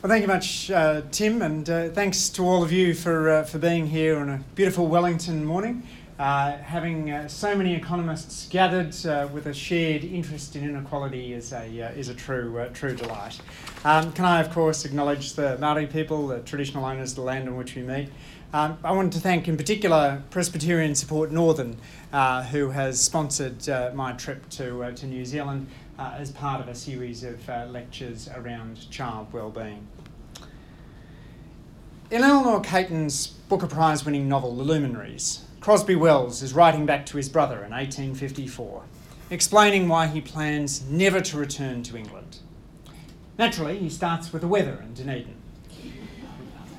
Well, 0.00 0.10
thank 0.10 0.22
you 0.22 0.28
much, 0.28 0.70
uh, 0.70 1.02
Tim, 1.10 1.42
and 1.42 1.68
uh, 1.68 1.88
thanks 1.88 2.28
to 2.28 2.44
all 2.44 2.62
of 2.62 2.70
you 2.70 2.94
for, 2.94 3.30
uh, 3.30 3.42
for 3.42 3.58
being 3.58 3.88
here 3.88 4.16
on 4.16 4.28
a 4.28 4.44
beautiful 4.54 4.86
Wellington 4.86 5.44
morning. 5.44 5.82
Uh, 6.20 6.56
having 6.58 7.10
uh, 7.10 7.26
so 7.26 7.56
many 7.56 7.74
economists 7.74 8.46
gathered 8.48 8.94
uh, 9.06 9.26
with 9.32 9.46
a 9.46 9.52
shared 9.52 10.04
interest 10.04 10.54
in 10.54 10.62
inequality 10.62 11.32
is 11.32 11.52
a, 11.52 11.64
is 11.98 12.10
a 12.10 12.14
true, 12.14 12.64
true 12.74 12.94
delight. 12.94 13.40
Um, 13.84 14.12
can 14.12 14.24
I, 14.24 14.40
of 14.40 14.52
course, 14.52 14.84
acknowledge 14.84 15.32
the 15.32 15.56
Māori 15.60 15.92
people, 15.92 16.28
the 16.28 16.42
traditional 16.42 16.84
owners 16.84 17.10
of 17.10 17.16
the 17.16 17.22
land 17.22 17.48
on 17.48 17.56
which 17.56 17.74
we 17.74 17.82
meet. 17.82 18.08
Um, 18.52 18.78
I 18.84 18.92
wanted 18.92 19.10
to 19.12 19.20
thank, 19.20 19.48
in 19.48 19.56
particular, 19.56 20.22
Presbyterian 20.30 20.94
Support 20.94 21.32
Northern, 21.32 21.76
who 22.52 22.70
has 22.70 23.00
sponsored 23.00 23.66
my 23.94 24.12
trip 24.12 24.48
to, 24.50 24.92
to 24.92 25.06
New 25.06 25.24
Zealand 25.24 25.66
uh, 25.98 26.14
as 26.16 26.30
part 26.30 26.60
of 26.60 26.68
a 26.68 26.74
series 26.74 27.24
of 27.24 27.48
uh, 27.48 27.66
lectures 27.70 28.28
around 28.34 28.90
child 28.90 29.32
well-being. 29.32 29.86
In 32.10 32.22
Eleanor 32.22 32.60
Catton's 32.60 33.26
Booker 33.26 33.66
Prize 33.66 34.04
winning 34.04 34.28
novel 34.28 34.56
The 34.56 34.62
Luminaries, 34.62 35.44
Crosbie 35.60 35.96
Wells 35.96 36.42
is 36.42 36.54
writing 36.54 36.86
back 36.86 37.04
to 37.06 37.16
his 37.16 37.28
brother 37.28 37.56
in 37.56 37.72
1854, 37.72 38.82
explaining 39.30 39.88
why 39.88 40.06
he 40.06 40.20
plans 40.20 40.82
never 40.88 41.20
to 41.20 41.36
return 41.36 41.82
to 41.82 41.96
England. 41.96 42.38
Naturally, 43.38 43.78
he 43.78 43.90
starts 43.90 44.32
with 44.32 44.42
the 44.42 44.48
weather 44.48 44.80
in 44.82 44.94
Dunedin. 44.94 45.34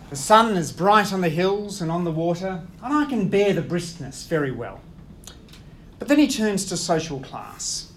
The 0.10 0.16
sun 0.16 0.58
is 0.58 0.72
bright 0.72 1.14
on 1.14 1.22
the 1.22 1.30
hills 1.30 1.82
and 1.82 1.92
on 1.92 2.04
the 2.04 2.12
water, 2.12 2.64
and 2.82 2.94
I 2.94 3.06
can 3.06 3.30
bear 3.30 3.54
the 3.54 3.62
briskness 3.62 4.26
very 4.28 4.52
well. 4.52 4.82
But 6.00 6.08
then 6.08 6.18
he 6.18 6.28
turns 6.28 6.66
to 6.66 6.78
social 6.78 7.20
class. 7.20 7.89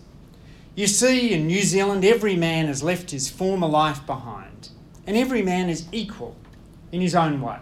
You 0.74 0.86
see, 0.86 1.34
in 1.34 1.46
New 1.46 1.62
Zealand, 1.62 2.02
every 2.02 2.34
man 2.34 2.66
has 2.66 2.82
left 2.82 3.10
his 3.10 3.28
former 3.28 3.66
life 3.66 4.06
behind, 4.06 4.70
and 5.06 5.18
every 5.18 5.42
man 5.42 5.68
is 5.68 5.86
equal 5.92 6.34
in 6.90 7.02
his 7.02 7.14
own 7.14 7.42
way. 7.42 7.58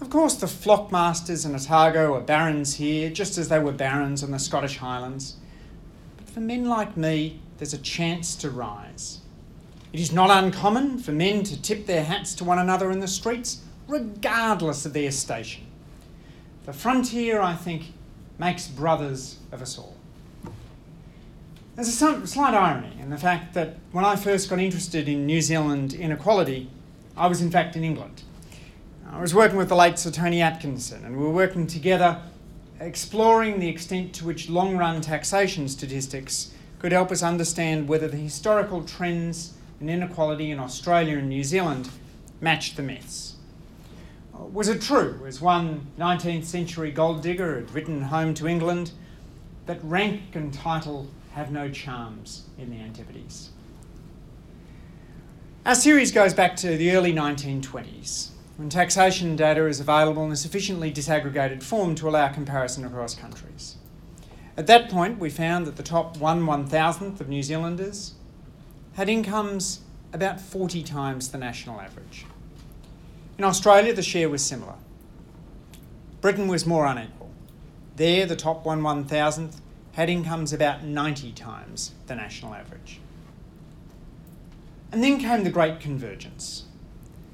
Of 0.00 0.08
course, 0.08 0.34
the 0.34 0.46
flockmasters 0.46 1.44
in 1.44 1.54
Otago 1.54 2.14
are 2.14 2.22
barons 2.22 2.76
here, 2.76 3.10
just 3.10 3.36
as 3.36 3.50
they 3.50 3.58
were 3.58 3.72
barons 3.72 4.22
in 4.22 4.30
the 4.30 4.38
Scottish 4.38 4.78
Highlands. 4.78 5.36
But 6.16 6.30
for 6.30 6.40
men 6.40 6.66
like 6.66 6.96
me, 6.96 7.40
there's 7.58 7.74
a 7.74 7.78
chance 7.78 8.34
to 8.36 8.48
rise. 8.48 9.20
It 9.92 10.00
is 10.00 10.10
not 10.10 10.30
uncommon 10.30 10.98
for 10.98 11.12
men 11.12 11.42
to 11.44 11.60
tip 11.60 11.84
their 11.84 12.04
hats 12.04 12.34
to 12.36 12.44
one 12.44 12.58
another 12.58 12.90
in 12.90 13.00
the 13.00 13.08
streets, 13.08 13.62
regardless 13.88 14.86
of 14.86 14.94
their 14.94 15.10
station. 15.10 15.66
The 16.64 16.72
frontier, 16.72 17.42
I 17.42 17.54
think, 17.54 17.92
makes 18.38 18.68
brothers 18.68 19.36
of 19.52 19.60
us 19.60 19.78
all. 19.78 19.95
There's 21.76 21.88
a 21.88 22.26
slight 22.26 22.54
irony 22.54 22.96
in 23.02 23.10
the 23.10 23.18
fact 23.18 23.52
that 23.52 23.74
when 23.92 24.02
I 24.02 24.16
first 24.16 24.48
got 24.48 24.58
interested 24.58 25.10
in 25.10 25.26
New 25.26 25.42
Zealand 25.42 25.92
inequality, 25.92 26.70
I 27.14 27.26
was 27.26 27.42
in 27.42 27.50
fact 27.50 27.76
in 27.76 27.84
England. 27.84 28.22
I 29.10 29.20
was 29.20 29.34
working 29.34 29.58
with 29.58 29.68
the 29.68 29.76
late 29.76 29.98
Sir 29.98 30.10
Tony 30.10 30.40
Atkinson, 30.40 31.04
and 31.04 31.18
we 31.18 31.22
were 31.22 31.30
working 31.30 31.66
together 31.66 32.22
exploring 32.80 33.60
the 33.60 33.68
extent 33.68 34.14
to 34.14 34.24
which 34.24 34.48
long 34.48 34.78
run 34.78 35.02
taxation 35.02 35.68
statistics 35.68 36.50
could 36.78 36.92
help 36.92 37.12
us 37.12 37.22
understand 37.22 37.88
whether 37.88 38.08
the 38.08 38.16
historical 38.16 38.82
trends 38.82 39.52
in 39.78 39.90
inequality 39.90 40.50
in 40.50 40.58
Australia 40.58 41.18
and 41.18 41.28
New 41.28 41.44
Zealand 41.44 41.90
matched 42.40 42.78
the 42.78 42.82
myths. 42.82 43.34
Was 44.32 44.68
it 44.68 44.80
true, 44.80 45.20
as 45.26 45.42
one 45.42 45.88
19th 45.98 46.46
century 46.46 46.90
gold 46.90 47.20
digger 47.20 47.56
had 47.56 47.70
written 47.72 48.00
home 48.00 48.32
to 48.32 48.48
England, 48.48 48.92
that 49.66 49.78
rank 49.82 50.22
and 50.32 50.54
title 50.54 51.08
have 51.36 51.52
no 51.52 51.68
charms 51.68 52.44
in 52.56 52.70
the 52.70 52.76
Antipodes. 52.76 53.50
Our 55.66 55.74
series 55.74 56.10
goes 56.10 56.32
back 56.32 56.56
to 56.56 56.78
the 56.78 56.92
early 56.92 57.12
1920s, 57.12 58.30
when 58.56 58.70
taxation 58.70 59.36
data 59.36 59.66
is 59.66 59.78
available 59.78 60.24
in 60.24 60.32
a 60.32 60.36
sufficiently 60.36 60.90
disaggregated 60.90 61.62
form 61.62 61.94
to 61.96 62.08
allow 62.08 62.28
comparison 62.28 62.86
across 62.86 63.14
countries. 63.14 63.76
At 64.56 64.66
that 64.68 64.88
point, 64.88 65.18
we 65.18 65.28
found 65.28 65.66
that 65.66 65.76
the 65.76 65.82
top 65.82 66.16
one 66.16 66.46
one 66.46 66.66
thousandth 66.66 67.20
of 67.20 67.28
New 67.28 67.42
Zealanders 67.42 68.14
had 68.94 69.10
incomes 69.10 69.80
about 70.14 70.40
40 70.40 70.82
times 70.84 71.28
the 71.28 71.36
national 71.36 71.82
average. 71.82 72.24
In 73.36 73.44
Australia, 73.44 73.92
the 73.92 74.00
share 74.00 74.30
was 74.30 74.42
similar. 74.42 74.76
Britain 76.22 76.48
was 76.48 76.64
more 76.64 76.86
unequal. 76.86 77.30
There, 77.96 78.24
the 78.24 78.36
top 78.36 78.64
one 78.64 78.82
one 78.82 79.04
thousandth 79.04 79.60
had 79.96 80.10
incomes 80.10 80.52
about 80.52 80.84
90 80.84 81.32
times 81.32 81.92
the 82.06 82.14
national 82.14 82.52
average. 82.52 83.00
And 84.92 85.02
then 85.02 85.18
came 85.18 85.42
the 85.42 85.48
Great 85.48 85.80
Convergence. 85.80 86.64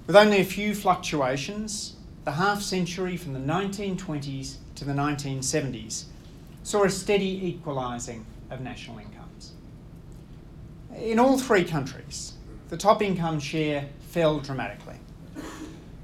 With 0.06 0.14
only 0.14 0.36
a 0.38 0.44
few 0.44 0.72
fluctuations, 0.72 1.96
the 2.24 2.30
half 2.30 2.62
century 2.62 3.16
from 3.16 3.32
the 3.32 3.40
1920s 3.40 4.58
to 4.76 4.84
the 4.84 4.92
1970s 4.92 6.04
saw 6.62 6.84
a 6.84 6.88
steady 6.88 7.44
equalising 7.44 8.24
of 8.48 8.60
national 8.60 8.98
incomes. 8.98 9.54
In 10.96 11.18
all 11.18 11.38
three 11.38 11.64
countries, 11.64 12.34
the 12.68 12.76
top 12.76 13.02
income 13.02 13.40
share 13.40 13.86
fell 14.10 14.38
dramatically. 14.38 15.00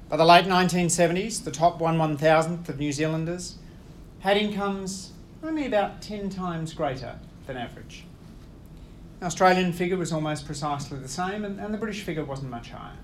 By 0.08 0.16
the 0.16 0.24
late 0.24 0.46
1970s, 0.46 1.44
the 1.44 1.52
top 1.52 1.78
one 1.80 1.98
one 1.98 2.16
thousandth 2.16 2.68
of 2.68 2.80
New 2.80 2.90
Zealanders 2.90 3.58
had 4.18 4.36
incomes 4.36 5.12
only 5.42 5.66
about 5.66 6.02
10 6.02 6.30
times 6.30 6.72
greater 6.72 7.18
than 7.46 7.56
average. 7.56 8.04
The 9.20 9.26
Australian 9.26 9.72
figure 9.72 9.96
was 9.96 10.12
almost 10.12 10.46
precisely 10.46 10.98
the 10.98 11.08
same, 11.08 11.44
and, 11.44 11.58
and 11.58 11.72
the 11.72 11.78
British 11.78 12.02
figure 12.02 12.24
wasn't 12.24 12.50
much 12.50 12.70
higher. 12.70 12.96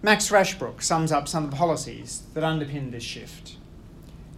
Max 0.00 0.30
Rashbrooke 0.30 0.82
sums 0.82 1.10
up 1.10 1.26
some 1.26 1.44
of 1.44 1.50
the 1.50 1.56
policies 1.56 2.22
that 2.34 2.44
underpinned 2.44 2.92
this 2.92 3.02
shift. 3.02 3.56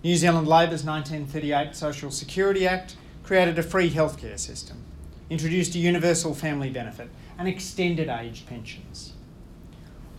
New 0.02 0.16
Zealand 0.16 0.48
Labor's 0.48 0.84
1938 0.84 1.76
Social 1.76 2.10
Security 2.10 2.66
Act 2.66 2.96
created 3.22 3.58
a 3.58 3.62
free 3.62 3.90
healthcare 3.90 4.38
system, 4.38 4.82
introduced 5.28 5.74
a 5.74 5.78
universal 5.78 6.34
family 6.34 6.70
benefit, 6.70 7.10
and 7.38 7.46
extended 7.46 8.08
aged 8.08 8.46
pensions. 8.46 9.12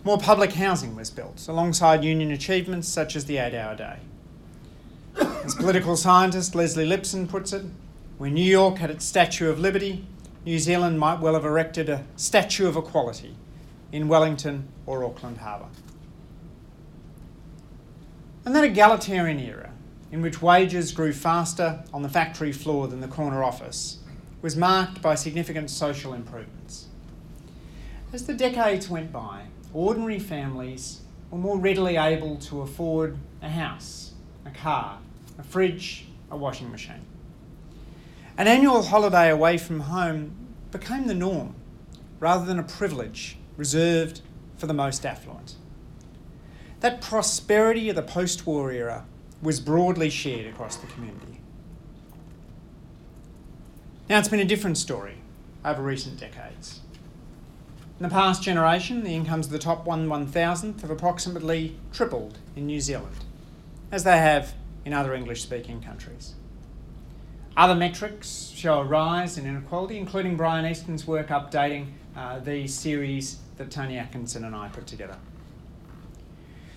More 0.04 0.18
public 0.18 0.52
housing 0.52 0.96
was 0.96 1.10
built, 1.10 1.46
alongside 1.48 2.04
union 2.04 2.30
achievements 2.30 2.88
such 2.88 3.16
as 3.16 3.24
the 3.24 3.38
eight 3.38 3.54
hour 3.54 3.76
day. 3.76 3.98
As 5.44 5.56
political 5.56 5.96
scientist 5.96 6.54
Leslie 6.54 6.86
Lipson 6.86 7.28
puts 7.28 7.52
it, 7.52 7.64
when 8.16 8.34
New 8.34 8.44
York 8.44 8.78
had 8.78 8.92
its 8.92 9.04
Statue 9.04 9.50
of 9.50 9.58
Liberty, 9.58 10.06
New 10.46 10.60
Zealand 10.60 11.00
might 11.00 11.18
well 11.18 11.34
have 11.34 11.44
erected 11.44 11.88
a 11.88 12.04
Statue 12.14 12.68
of 12.68 12.76
Equality 12.76 13.34
in 13.90 14.06
Wellington 14.06 14.68
or 14.86 15.04
Auckland 15.04 15.38
Harbour. 15.38 15.66
And 18.44 18.54
that 18.54 18.62
egalitarian 18.62 19.40
era, 19.40 19.70
in 20.12 20.22
which 20.22 20.40
wages 20.40 20.92
grew 20.92 21.12
faster 21.12 21.82
on 21.92 22.02
the 22.02 22.08
factory 22.08 22.52
floor 22.52 22.86
than 22.86 23.00
the 23.00 23.08
corner 23.08 23.42
office, 23.42 23.98
was 24.42 24.54
marked 24.54 25.02
by 25.02 25.16
significant 25.16 25.70
social 25.70 26.14
improvements. 26.14 26.86
As 28.12 28.26
the 28.26 28.34
decades 28.34 28.88
went 28.88 29.10
by, 29.10 29.46
ordinary 29.74 30.20
families 30.20 31.00
were 31.32 31.38
more 31.38 31.58
readily 31.58 31.96
able 31.96 32.36
to 32.36 32.60
afford 32.60 33.16
a 33.42 33.48
house, 33.48 34.12
a 34.46 34.50
car, 34.50 34.98
a 35.38 35.42
fridge, 35.42 36.06
a 36.30 36.36
washing 36.36 36.70
machine. 36.70 37.04
An 38.38 38.48
annual 38.48 38.82
holiday 38.82 39.30
away 39.30 39.58
from 39.58 39.80
home 39.80 40.32
became 40.70 41.06
the 41.06 41.14
norm 41.14 41.54
rather 42.18 42.44
than 42.44 42.58
a 42.58 42.62
privilege 42.62 43.36
reserved 43.56 44.20
for 44.56 44.66
the 44.66 44.74
most 44.74 45.04
affluent. 45.04 45.56
That 46.80 47.00
prosperity 47.00 47.88
of 47.90 47.96
the 47.96 48.02
post 48.02 48.46
war 48.46 48.72
era 48.72 49.04
was 49.42 49.60
broadly 49.60 50.08
shared 50.08 50.46
across 50.46 50.76
the 50.76 50.86
community. 50.86 51.40
Now, 54.08 54.18
it's 54.18 54.28
been 54.28 54.40
a 54.40 54.44
different 54.44 54.78
story 54.78 55.16
over 55.64 55.82
recent 55.82 56.18
decades. 56.18 56.80
In 57.98 58.04
the 58.08 58.08
past 58.08 58.42
generation, 58.42 59.04
the 59.04 59.14
incomes 59.14 59.46
of 59.46 59.52
the 59.52 59.58
top 59.58 59.86
one 59.86 60.08
one 60.08 60.26
thousandth 60.26 60.80
have 60.80 60.90
approximately 60.90 61.76
tripled 61.92 62.38
in 62.56 62.66
New 62.66 62.80
Zealand, 62.80 63.24
as 63.92 64.04
they 64.04 64.18
have 64.18 64.54
in 64.84 64.92
other 64.92 65.14
English 65.14 65.42
speaking 65.42 65.82
countries. 65.82 66.34
Other 67.56 67.74
metrics 67.74 68.52
show 68.54 68.80
a 68.80 68.84
rise 68.84 69.36
in 69.36 69.46
inequality, 69.46 69.98
including 69.98 70.36
Brian 70.36 70.64
Easton's 70.64 71.06
work 71.06 71.28
updating 71.28 71.88
uh, 72.16 72.38
the 72.38 72.66
series 72.66 73.38
that 73.58 73.70
Tony 73.70 73.98
Atkinson 73.98 74.44
and 74.44 74.56
I 74.56 74.68
put 74.68 74.86
together. 74.86 75.16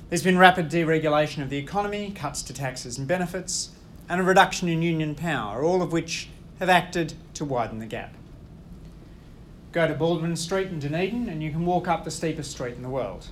There's 0.09 0.23
been 0.23 0.37
rapid 0.37 0.69
deregulation 0.69 1.41
of 1.41 1.49
the 1.49 1.57
economy, 1.57 2.11
cuts 2.11 2.43
to 2.43 2.53
taxes 2.53 2.97
and 2.97 3.07
benefits, 3.07 3.71
and 4.07 4.21
a 4.21 4.23
reduction 4.23 4.69
in 4.69 4.81
union 4.81 5.15
power, 5.15 5.63
all 5.63 5.81
of 5.81 5.91
which 5.91 6.29
have 6.59 6.69
acted 6.69 7.13
to 7.33 7.45
widen 7.45 7.79
the 7.79 7.85
gap. 7.85 8.13
Go 9.71 9.87
to 9.87 9.93
Baldwin 9.93 10.35
Street 10.35 10.67
in 10.67 10.79
Dunedin 10.79 11.27
and 11.27 11.41
you 11.41 11.51
can 11.51 11.65
walk 11.65 11.87
up 11.87 12.03
the 12.03 12.11
steepest 12.11 12.51
street 12.51 12.75
in 12.75 12.81
the 12.81 12.89
world. 12.89 13.27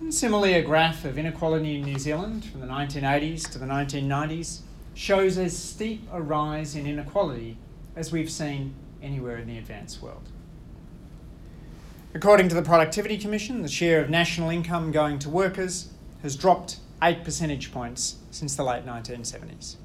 And 0.00 0.12
similarly, 0.12 0.54
a 0.54 0.62
graph 0.62 1.04
of 1.04 1.18
inequality 1.18 1.76
in 1.76 1.82
New 1.82 1.98
Zealand 1.98 2.44
from 2.44 2.60
the 2.60 2.66
1980s 2.66 3.50
to 3.50 3.58
the 3.58 3.66
1990s 3.66 4.60
shows 4.94 5.38
as 5.38 5.56
steep 5.56 6.06
a 6.12 6.20
rise 6.20 6.76
in 6.76 6.86
inequality 6.86 7.56
as 7.96 8.12
we've 8.12 8.30
seen 8.30 8.74
anywhere 9.02 9.38
in 9.38 9.46
the 9.46 9.58
advanced 9.58 10.02
world. 10.02 10.28
According 12.14 12.48
to 12.50 12.54
the 12.54 12.62
Productivity 12.62 13.18
Commission, 13.18 13.62
the 13.62 13.68
share 13.68 14.00
of 14.00 14.08
national 14.08 14.50
income 14.50 14.90
going 14.90 15.18
to 15.18 15.28
workers 15.28 15.90
has 16.22 16.36
dropped 16.36 16.78
8 17.02 17.24
percentage 17.24 17.72
points 17.72 18.16
since 18.30 18.54
the 18.54 18.64
late 18.64 18.86
1970s. 18.86 19.76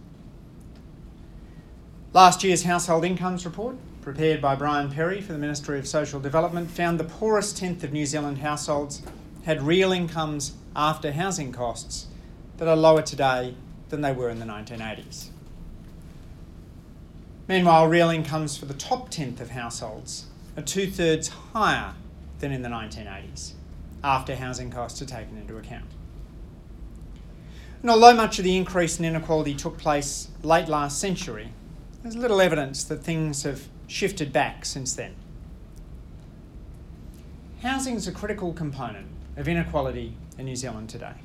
Last 2.14 2.44
year's 2.44 2.64
household 2.64 3.06
incomes 3.06 3.46
report, 3.46 3.76
prepared 4.02 4.42
by 4.42 4.56
Bryan 4.56 4.92
Perry 4.92 5.22
for 5.22 5.34
the 5.34 5.40
Ministry 5.40 5.80
of 5.80 5.88
Social 5.88 6.20
Development, 6.20 6.70
found 6.70 7.00
the 7.00 7.06
poorest 7.06 7.58
tenth 7.58 7.84
of 7.84 7.94
New 7.94 8.06
Zealand 8.06 8.40
households 8.40 9.02
had 9.44 9.64
real 9.64 9.92
incomes 9.92 10.54
after 10.76 11.12
housing 11.12 11.52
costs 11.52 12.08
that 12.58 12.68
are 12.68 12.76
lower 12.76 13.02
today 13.02 13.56
than 13.90 14.02
they 14.02 14.12
were 14.12 14.30
in 14.30 14.40
the 14.40 14.46
1980s. 14.46 15.30
Meanwhile, 17.48 17.88
real 17.88 18.10
incomes 18.10 18.56
for 18.56 18.66
the 18.66 18.74
top 18.74 19.10
tenth 19.10 19.42
of 19.42 19.50
households 19.50 20.28
are 20.56 20.64
two 20.64 20.90
thirds 20.90 21.28
higher 21.28 21.96
than 22.40 22.52
in 22.52 22.62
the 22.62 22.70
1980s, 22.70 23.54
after 24.04 24.36
housing 24.36 24.70
costs 24.70 25.02
are 25.02 25.06
taken 25.06 25.38
into 25.38 25.58
account. 25.58 25.86
And 27.82 27.90
although 27.90 28.14
much 28.14 28.38
of 28.38 28.46
the 28.46 28.56
increase 28.56 29.00
in 29.00 29.06
inequality 29.06 29.56
took 29.56 29.78
place 29.78 30.28
late 30.44 30.68
last 30.68 31.00
century, 31.00 31.52
there's 32.04 32.16
little 32.16 32.42
evidence 32.42 32.84
that 32.86 33.04
things 33.04 33.44
have 33.44 33.68
shifted 33.88 34.32
back 34.32 34.66
since 34.66 34.94
then. 34.94 35.16
Housing 37.64 37.96
is 37.96 38.08
a 38.08 38.12
critical 38.12 38.54
component 38.54 39.08
of 39.42 39.48
inequality 39.48 40.16
in 40.38 40.46
New 40.46 40.56
Zealand 40.56 40.88
today. 40.88 41.16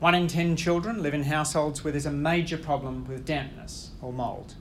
One 0.00 0.14
in 0.14 0.26
ten 0.26 0.56
children 0.56 1.02
live 1.02 1.12
in 1.12 1.24
households 1.24 1.84
where 1.84 1.92
there's 1.92 2.06
a 2.06 2.10
major 2.10 2.56
problem 2.56 3.06
with 3.06 3.26
dampness 3.26 3.90
or 4.00 4.10
mould. 4.10 4.54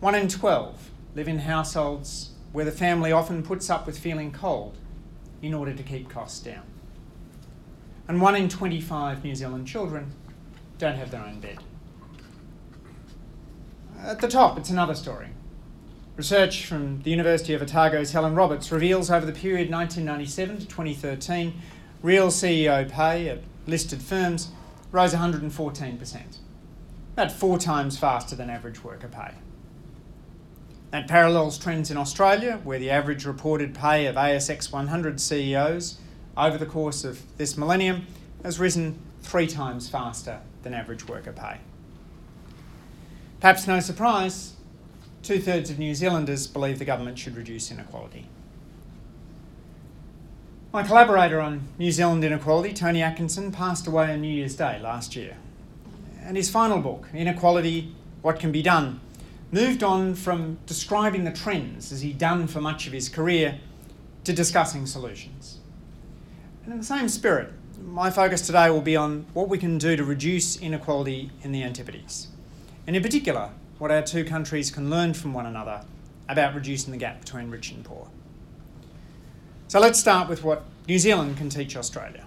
One 0.00 0.16
in 0.16 0.28
12 0.28 0.90
live 1.14 1.28
in 1.28 1.38
households 1.38 2.30
where 2.52 2.64
the 2.64 2.72
family 2.72 3.12
often 3.12 3.44
puts 3.44 3.70
up 3.70 3.86
with 3.86 3.96
feeling 3.96 4.32
cold 4.32 4.76
in 5.40 5.54
order 5.54 5.72
to 5.72 5.82
keep 5.84 6.10
costs 6.10 6.40
down. 6.40 6.64
And 8.08 8.20
one 8.20 8.34
in 8.34 8.48
25 8.48 9.24
New 9.24 9.36
Zealand 9.36 9.68
children 9.68 10.12
don't 10.78 10.96
have 10.96 11.12
their 11.12 11.22
own 11.22 11.38
bed. 11.38 11.58
At 14.00 14.20
the 14.20 14.28
top, 14.28 14.58
it's 14.58 14.70
another 14.70 14.94
story. 14.94 15.28
Research 16.16 16.64
from 16.64 17.02
the 17.02 17.10
University 17.10 17.54
of 17.54 17.62
Otago's 17.62 18.12
Helen 18.12 18.36
Roberts 18.36 18.70
reveals 18.70 19.10
over 19.10 19.26
the 19.26 19.32
period 19.32 19.68
1997 19.68 20.58
to 20.58 20.66
2013, 20.66 21.60
real 22.02 22.28
CEO 22.28 22.88
pay 22.88 23.28
at 23.28 23.40
listed 23.66 24.00
firms 24.00 24.52
rose 24.92 25.12
114%, 25.12 26.38
about 27.14 27.32
four 27.32 27.58
times 27.58 27.98
faster 27.98 28.36
than 28.36 28.48
average 28.48 28.84
worker 28.84 29.08
pay. 29.08 29.32
That 30.92 31.08
parallels 31.08 31.58
trends 31.58 31.90
in 31.90 31.96
Australia, 31.96 32.60
where 32.62 32.78
the 32.78 32.90
average 32.90 33.26
reported 33.26 33.74
pay 33.74 34.06
of 34.06 34.14
ASX 34.14 34.70
100 34.70 35.20
CEOs 35.20 35.98
over 36.36 36.56
the 36.56 36.66
course 36.66 37.02
of 37.02 37.22
this 37.38 37.56
millennium 37.58 38.06
has 38.44 38.60
risen 38.60 39.00
three 39.22 39.48
times 39.48 39.88
faster 39.88 40.38
than 40.62 40.74
average 40.74 41.08
worker 41.08 41.32
pay. 41.32 41.58
Perhaps 43.40 43.66
no 43.66 43.80
surprise, 43.80 44.54
two 45.24 45.40
thirds 45.40 45.70
of 45.70 45.78
New 45.78 45.94
Zealanders 45.94 46.46
believe 46.46 46.78
the 46.78 46.84
government 46.84 47.18
should 47.18 47.34
reduce 47.34 47.70
inequality. 47.70 48.26
My 50.70 50.82
collaborator 50.82 51.40
on 51.40 51.68
New 51.78 51.90
Zealand 51.90 52.22
inequality, 52.24 52.74
Tony 52.74 53.00
Atkinson, 53.02 53.50
passed 53.50 53.86
away 53.86 54.12
on 54.12 54.20
New 54.20 54.28
Year's 54.28 54.54
Day 54.54 54.78
last 54.82 55.16
year. 55.16 55.36
And 56.22 56.36
his 56.36 56.50
final 56.50 56.78
book, 56.78 57.08
Inequality 57.14 57.94
What 58.20 58.38
Can 58.38 58.52
Be 58.52 58.60
Done, 58.60 59.00
moved 59.50 59.82
on 59.82 60.14
from 60.14 60.58
describing 60.66 61.24
the 61.24 61.32
trends, 61.32 61.90
as 61.90 62.02
he'd 62.02 62.18
done 62.18 62.46
for 62.46 62.60
much 62.60 62.86
of 62.86 62.92
his 62.92 63.08
career, 63.08 63.60
to 64.24 64.32
discussing 64.32 64.84
solutions. 64.84 65.58
And 66.64 66.72
in 66.72 66.78
the 66.78 66.84
same 66.84 67.08
spirit, 67.08 67.50
my 67.82 68.10
focus 68.10 68.46
today 68.46 68.68
will 68.68 68.82
be 68.82 68.96
on 68.96 69.26
what 69.32 69.48
we 69.48 69.58
can 69.58 69.78
do 69.78 69.96
to 69.96 70.04
reduce 70.04 70.56
inequality 70.56 71.30
in 71.42 71.52
the 71.52 71.62
Antipodes, 71.62 72.28
and 72.86 72.94
in 72.94 73.02
particular, 73.02 73.50
what 73.78 73.90
our 73.90 74.02
two 74.02 74.24
countries 74.24 74.70
can 74.70 74.90
learn 74.90 75.14
from 75.14 75.32
one 75.32 75.46
another 75.46 75.84
about 76.28 76.54
reducing 76.54 76.92
the 76.92 76.96
gap 76.96 77.20
between 77.20 77.50
rich 77.50 77.70
and 77.70 77.84
poor. 77.84 78.08
So 79.68 79.80
let's 79.80 79.98
start 79.98 80.28
with 80.28 80.44
what 80.44 80.64
New 80.86 80.98
Zealand 80.98 81.36
can 81.36 81.48
teach 81.48 81.76
Australia. 81.76 82.24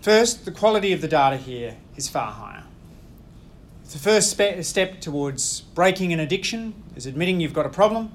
First, 0.00 0.44
the 0.44 0.50
quality 0.50 0.92
of 0.92 1.00
the 1.00 1.08
data 1.08 1.36
here 1.36 1.76
is 1.96 2.08
far 2.08 2.32
higher. 2.32 2.64
The 3.90 3.98
first 3.98 4.30
spe- 4.30 4.62
step 4.62 5.00
towards 5.00 5.60
breaking 5.60 6.12
an 6.12 6.20
addiction 6.20 6.74
is 6.96 7.06
admitting 7.06 7.40
you've 7.40 7.54
got 7.54 7.66
a 7.66 7.70
problem. 7.70 8.10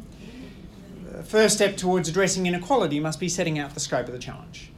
The 1.11 1.23
first 1.23 1.55
step 1.55 1.77
towards 1.77 2.09
addressing 2.09 2.45
inequality 2.45 2.99
must 2.99 3.19
be 3.19 3.29
setting 3.29 3.57
out 3.57 3.73
the 3.73 3.79
scope 3.79 4.07
of 4.07 4.13
the 4.13 4.19
challenge. 4.19 4.71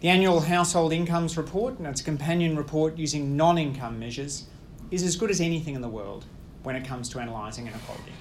The 0.00 0.08
annual 0.08 0.40
Household 0.40 0.92
Incomes 0.92 1.36
Report 1.36 1.78
and 1.78 1.86
its 1.86 2.02
companion 2.02 2.56
report 2.56 2.96
using 2.96 3.36
non 3.36 3.58
income 3.58 3.98
measures 3.98 4.46
is 4.92 5.02
as 5.02 5.16
good 5.16 5.30
as 5.30 5.40
anything 5.40 5.74
in 5.74 5.80
the 5.80 5.88
world 5.88 6.26
when 6.62 6.76
it 6.76 6.86
comes 6.86 7.08
to 7.08 7.18
analysing 7.18 7.66
inequality. 7.66 8.12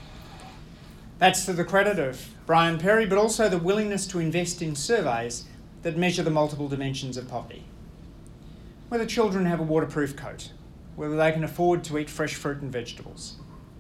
That's 1.20 1.46
to 1.46 1.54
the 1.54 1.66
credit 1.66 2.00
of 2.00 2.26
Bryan 2.46 2.80
Perry, 2.80 3.06
but 3.06 3.18
also 3.18 3.50
the 3.50 3.58
willingness 3.58 4.08
to 4.08 4.20
invest 4.20 4.62
in 4.62 4.76
surveys 4.76 5.46
that 5.84 5.98
measure 5.98 6.24
the 6.24 6.32
multiple 6.32 6.70
dimensions 6.70 7.18
of 7.18 7.28
poverty. 7.28 7.66
Whether 8.88 9.06
children 9.06 9.46
have 9.46 9.60
a 9.60 9.64
waterproof 9.64 10.16
coat, 10.16 10.52
whether 10.96 11.18
they 11.18 11.32
can 11.34 11.44
afford 11.44 11.84
to 11.84 11.98
eat 11.98 12.10
fresh 12.10 12.36
fruit 12.36 12.62
and 12.62 12.72
vegetables, 12.72 13.36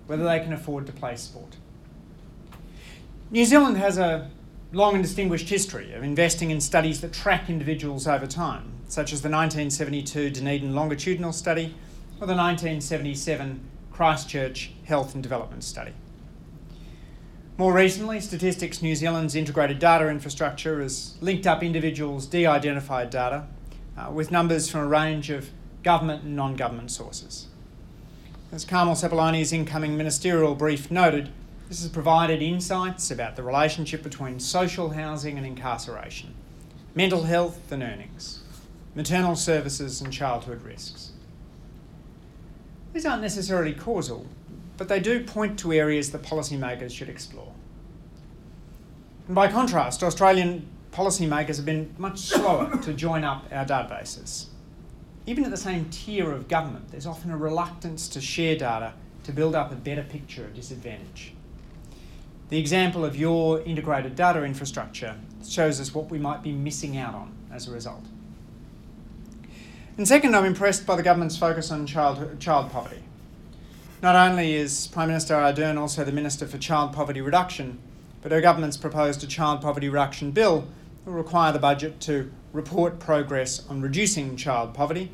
whether 0.07 0.25
they 0.25 0.39
can 0.39 0.51
afford 0.51 0.85
to 0.87 0.91
play 0.91 1.15
sport. 1.15 1.55
New 3.31 3.45
Zealand 3.45 3.77
has 3.77 3.97
a 3.97 4.29
long 4.73 4.95
and 4.95 5.03
distinguished 5.03 5.47
history 5.47 5.93
of 5.93 6.03
investing 6.03 6.51
in 6.51 6.59
studies 6.59 6.99
that 7.01 7.13
track 7.13 7.49
individuals 7.49 8.05
over 8.05 8.27
time, 8.27 8.73
such 8.89 9.13
as 9.13 9.21
the 9.21 9.29
1972 9.29 10.29
Dunedin 10.31 10.75
Longitudinal 10.75 11.31
Study 11.31 11.73
or 12.21 12.27
the 12.27 12.35
1977 12.35 13.59
Christchurch 13.91 14.71
Health 14.83 15.15
and 15.15 15.23
Development 15.23 15.63
Study. 15.63 15.93
More 17.57 17.73
recently, 17.73 18.19
Statistics 18.21 18.83
New 18.83 18.95
Zealand's 18.95 19.33
integrated 19.33 19.79
data 19.79 20.07
infrastructure 20.07 20.83
has 20.83 21.17
linked 21.19 21.47
up 21.47 21.63
individuals' 21.63 22.27
de 22.27 22.45
identified 22.45 23.09
data 23.09 23.47
uh, 23.97 24.11
with 24.11 24.29
numbers 24.29 24.69
from 24.69 24.81
a 24.81 24.87
range 24.87 25.31
of 25.31 25.49
government 25.81 26.21
and 26.21 26.35
non 26.35 26.55
government 26.55 26.91
sources. 26.91 27.47
As 28.51 28.65
Carmel 28.65 28.93
Sepuloni's 28.93 29.51
incoming 29.51 29.97
ministerial 29.97 30.53
brief 30.53 30.91
noted, 30.91 31.31
this 31.69 31.81
has 31.81 31.89
provided 31.89 32.43
insights 32.43 33.09
about 33.09 33.35
the 33.35 33.41
relationship 33.41 34.03
between 34.03 34.39
social 34.39 34.91
housing 34.91 35.37
and 35.37 35.47
incarceration, 35.47 36.35
mental 36.93 37.23
health 37.23 37.71
and 37.71 37.81
earnings, 37.81 38.41
maternal 38.93 39.35
services 39.35 40.01
and 40.01 40.13
childhood 40.13 40.61
risks. 40.61 41.10
These 42.93 43.05
aren't 43.05 43.21
necessarily 43.21 43.73
causal, 43.73 44.25
but 44.77 44.87
they 44.87 44.99
do 44.99 45.23
point 45.23 45.57
to 45.59 45.73
areas 45.73 46.11
that 46.11 46.23
policymakers 46.23 46.91
should 46.91 47.09
explore. 47.09 47.53
And 49.27 49.35
by 49.35 49.47
contrast, 49.47 50.03
Australian 50.03 50.67
policymakers 50.91 51.55
have 51.55 51.65
been 51.65 51.93
much 51.97 52.19
slower 52.19 52.77
to 52.81 52.93
join 52.93 53.23
up 53.23 53.45
our 53.51 53.65
databases 53.65 54.47
even 55.25 55.43
at 55.43 55.51
the 55.51 55.57
same 55.57 55.85
tier 55.89 56.31
of 56.31 56.47
government, 56.47 56.89
there's 56.91 57.05
often 57.05 57.31
a 57.31 57.37
reluctance 57.37 58.07
to 58.09 58.21
share 58.21 58.55
data 58.55 58.93
to 59.23 59.31
build 59.31 59.55
up 59.55 59.71
a 59.71 59.75
better 59.75 60.03
picture 60.03 60.45
of 60.45 60.53
disadvantage. 60.55 61.33
The 62.49 62.57
example 62.57 63.05
of 63.05 63.15
your 63.15 63.61
integrated 63.61 64.15
data 64.15 64.43
infrastructure 64.43 65.15
shows 65.47 65.79
us 65.79 65.93
what 65.93 66.09
we 66.09 66.17
might 66.17 66.41
be 66.43 66.51
missing 66.51 66.97
out 66.97 67.13
on 67.13 67.31
as 67.51 67.67
a 67.67 67.71
result. 67.71 68.03
And 69.97 70.07
second, 70.07 70.35
I'm 70.35 70.45
impressed 70.45 70.85
by 70.85 70.95
the 70.95 71.03
government's 71.03 71.37
focus 71.37 71.69
on 71.69 71.85
child, 71.85 72.39
child 72.39 72.71
poverty. 72.71 73.03
Not 74.01 74.15
only 74.15 74.55
is 74.55 74.87
Prime 74.87 75.09
Minister 75.09 75.35
Ardern 75.35 75.77
also 75.77 76.03
the 76.03 76.11
Minister 76.11 76.47
for 76.47 76.57
Child 76.57 76.93
Poverty 76.93 77.21
Reduction, 77.21 77.77
but 78.21 78.31
her 78.31 78.41
government's 78.41 78.77
proposed 78.77 79.23
a 79.23 79.27
child 79.27 79.61
poverty 79.61 79.89
reduction 79.89 80.31
bill 80.31 80.61
that 81.03 81.11
will 81.11 81.17
require 81.17 81.51
the 81.51 81.59
budget 81.59 81.99
to 82.01 82.31
report 82.53 82.99
progress 82.99 83.67
on 83.67 83.81
reducing 83.81 84.35
child 84.37 84.73
poverty, 84.73 85.11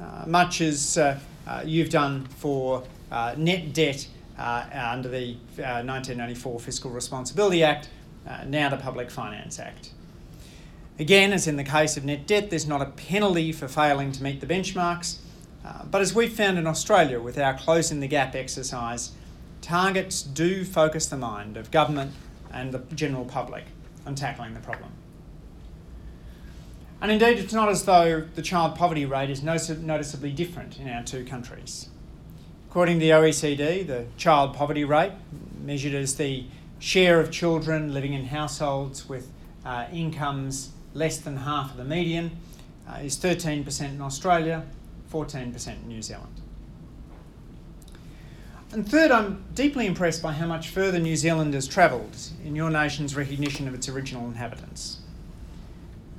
uh, 0.00 0.24
much 0.26 0.60
as 0.60 0.96
uh, 0.96 1.18
uh, 1.46 1.62
you've 1.64 1.90
done 1.90 2.24
for 2.26 2.82
uh, 3.10 3.34
net 3.36 3.72
debt 3.72 4.06
uh, 4.38 4.64
under 4.72 5.08
the 5.08 5.34
1994 5.56 6.54
uh, 6.54 6.58
Fiscal 6.58 6.90
Responsibility 6.90 7.64
Act, 7.64 7.88
now 8.46 8.68
the 8.68 8.76
Public 8.76 9.10
Finance 9.10 9.58
Act. 9.58 9.90
Again, 11.00 11.32
as 11.32 11.46
in 11.48 11.56
the 11.56 11.64
case 11.64 11.96
of 11.96 12.04
net 12.04 12.26
debt, 12.26 12.50
there's 12.50 12.66
not 12.66 12.82
a 12.82 12.84
penalty 12.84 13.52
for 13.52 13.68
failing 13.68 14.12
to 14.12 14.22
meet 14.22 14.42
the 14.42 14.46
benchmarks, 14.46 15.16
but 15.90 16.02
as 16.02 16.14
we've 16.14 16.30
found 16.30 16.58
in 16.58 16.66
Australia 16.66 17.18
with 17.18 17.38
our 17.38 17.54
Closing 17.54 18.00
the 18.00 18.06
Gap 18.06 18.34
exercise, 18.34 19.12
targets 19.62 20.20
do 20.20 20.62
focus 20.62 21.06
the 21.06 21.16
mind 21.16 21.56
of 21.56 21.70
government 21.70 22.12
and 22.52 22.70
the 22.70 22.80
general 22.94 23.24
public 23.24 23.64
on 24.04 24.14
tackling 24.14 24.52
the 24.52 24.60
problem. 24.60 24.90
And 27.00 27.10
indeed, 27.10 27.38
it's 27.38 27.54
not 27.54 27.70
as 27.70 27.86
though 27.86 28.26
the 28.34 28.42
child 28.42 28.76
poverty 28.76 29.06
rate 29.06 29.30
is 29.30 29.42
noticeably 29.42 30.32
different 30.32 30.78
in 30.78 30.86
our 30.86 31.02
two 31.02 31.24
countries. 31.24 31.88
According 32.68 33.00
to 33.00 33.06
the 33.06 33.10
OECD, 33.12 33.86
the 33.86 34.04
child 34.18 34.52
poverty 34.52 34.84
rate, 34.84 35.12
measured 35.62 35.94
as 35.94 36.16
the 36.16 36.44
share 36.78 37.20
of 37.20 37.30
children 37.30 37.94
living 37.94 38.12
in 38.12 38.26
households 38.26 39.08
with 39.08 39.30
uh, 39.64 39.86
incomes 39.90 40.72
less 40.94 41.18
than 41.18 41.36
half 41.38 41.72
of 41.72 41.76
the 41.76 41.84
median 41.84 42.30
uh, 42.88 42.94
is 42.96 43.16
13% 43.16 43.90
in 43.90 44.00
Australia, 44.00 44.64
14% 45.12 45.68
in 45.68 45.88
New 45.88 46.02
Zealand. 46.02 46.40
And 48.72 48.88
third, 48.88 49.10
I'm 49.10 49.44
deeply 49.54 49.86
impressed 49.86 50.22
by 50.22 50.32
how 50.32 50.46
much 50.46 50.68
further 50.68 51.00
New 51.00 51.16
Zealand 51.16 51.54
has 51.54 51.66
travelled 51.66 52.16
in 52.44 52.54
your 52.54 52.70
nation's 52.70 53.16
recognition 53.16 53.66
of 53.66 53.74
its 53.74 53.88
original 53.88 54.26
inhabitants. 54.26 54.98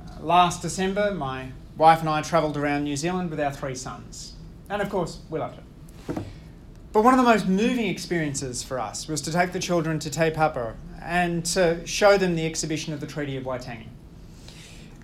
Uh, 0.06 0.22
last 0.22 0.60
December, 0.60 1.12
my 1.14 1.48
wife 1.78 2.00
and 2.00 2.10
I 2.10 2.20
travelled 2.20 2.58
around 2.58 2.84
New 2.84 2.96
Zealand 2.96 3.30
with 3.30 3.40
our 3.40 3.52
three 3.52 3.74
sons. 3.74 4.34
And 4.68 4.82
of 4.82 4.90
course, 4.90 5.20
we 5.30 5.38
loved 5.38 5.58
it. 5.58 5.64
But 6.92 7.04
one 7.04 7.14
of 7.14 7.18
the 7.18 7.24
most 7.24 7.48
moving 7.48 7.86
experiences 7.86 8.62
for 8.62 8.78
us 8.78 9.08
was 9.08 9.22
to 9.22 9.32
take 9.32 9.52
the 9.52 9.58
children 9.58 9.98
to 10.00 10.10
Te 10.10 10.30
Papa 10.30 10.74
and 11.00 11.44
to 11.46 11.86
show 11.86 12.18
them 12.18 12.36
the 12.36 12.44
exhibition 12.44 12.92
of 12.92 13.00
the 13.00 13.06
Treaty 13.06 13.36
of 13.38 13.44
Waitangi. 13.44 13.86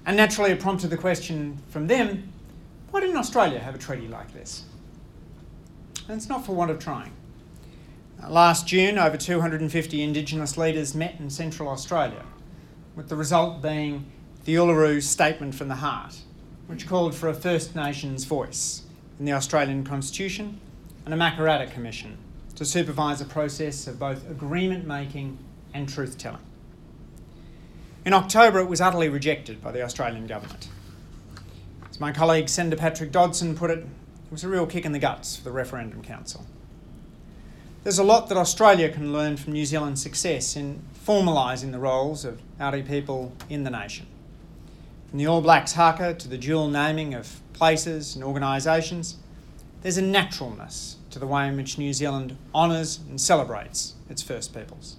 And 0.09 0.17
naturally, 0.17 0.53
it 0.53 0.59
prompted 0.59 0.88
the 0.88 0.97
question 0.97 1.59
from 1.69 1.87
them 1.87 2.33
why 2.91 3.00
didn't 3.00 3.19
Australia 3.19 3.59
have 3.59 3.75
a 3.75 3.79
treaty 3.79 4.09
like 4.09 4.33
this? 4.33 4.65
And 6.09 6.17
it's 6.17 6.31
not 6.31 6.47
for 6.47 6.53
want 6.53 6.71
of 6.71 6.79
trying. 6.79 7.12
Uh, 8.23 8.31
last 8.31 8.67
June, 8.67 8.97
over 8.97 9.19
250 9.19 10.03
Indigenous 10.03 10.57
leaders 10.57 10.95
met 10.95 11.17
in 11.21 11.29
Central 11.29 11.69
Australia, 11.69 12.25
with 12.97 13.11
the 13.11 13.17
result 13.17 13.61
being 13.61 14.07
the 14.47 14.55
Uluru 14.55 15.03
Statement 15.03 15.55
from 15.55 15.69
the 15.69 15.75
Heart, 15.75 16.17
which 16.69 16.88
called 16.88 17.15
for 17.15 17.29
a 17.29 17.35
First 17.35 17.77
Nations 17.77 18.25
voice 18.25 18.85
in 19.19 19.27
the 19.27 19.33
Australian 19.33 19.85
Constitution 19.85 20.59
and 21.05 21.12
a 21.12 21.19
Makarrata 21.19 21.71
Commission 21.71 22.17
to 22.57 22.65
supervise 22.65 23.21
a 23.21 23.27
process 23.27 23.87
of 23.87 23.99
both 23.99 24.27
agreement 24.31 24.87
making 24.87 25.37
and 25.75 25.87
truth 25.87 26.17
telling. 26.17 26.48
In 28.09 28.15
October, 28.15 28.59
it 28.61 28.71
was 28.71 28.81
utterly 28.81 29.11
rejected 29.11 29.61
by 29.61 29.71
the 29.71 29.83
Australian 29.83 30.27
government. 30.27 30.69
As 31.91 32.00
my 32.00 32.11
colleague 32.11 32.49
Senator 32.49 32.79
Patrick 32.79 33.12
Dodson 33.12 33.55
put 33.55 33.71
it, 33.71 33.81
it 33.81 34.33
was 34.33 34.43
a 34.43 34.49
real 34.49 34.65
kick 34.65 34.87
in 34.87 34.93
the 34.93 34.99
guts 34.99 35.37
for 35.37 35.45
the 35.45 35.50
Referendum 35.50 36.03
Council. 36.03 36.47
There's 37.85 37.99
a 37.99 38.03
lot 38.03 38.31
that 38.31 38.38
Australia 38.38 38.88
can 38.88 39.12
learn 39.12 39.37
from 39.37 39.53
New 39.53 39.67
Zealand's 39.67 40.00
success 40.00 40.57
in 40.57 40.81
formalising 41.05 41.71
the 41.71 41.79
roles 41.79 42.25
of 42.25 42.41
Māori 42.59 42.88
people 42.88 43.35
in 43.50 43.65
the 43.65 43.71
nation. 43.71 44.07
From 45.11 45.19
the 45.19 45.27
All 45.27 45.43
Blacks 45.43 45.75
haka 45.75 46.15
to 46.15 46.29
the 46.29 46.38
dual 46.38 46.69
naming 46.69 47.12
of 47.12 47.43
places 47.53 48.15
and 48.15 48.25
organisations, 48.25 49.19
there's 49.83 49.99
a 49.99 50.03
naturalness 50.03 50.97
to 51.11 51.19
the 51.19 51.27
way 51.27 51.47
in 51.47 51.59
which 51.59 51.77
New 51.77 51.93
Zealand 51.93 52.38
honours 52.55 53.00
and 53.11 53.21
celebrates 53.21 53.97
its 54.09 54.23
First 54.23 54.55
Peoples. 54.55 54.97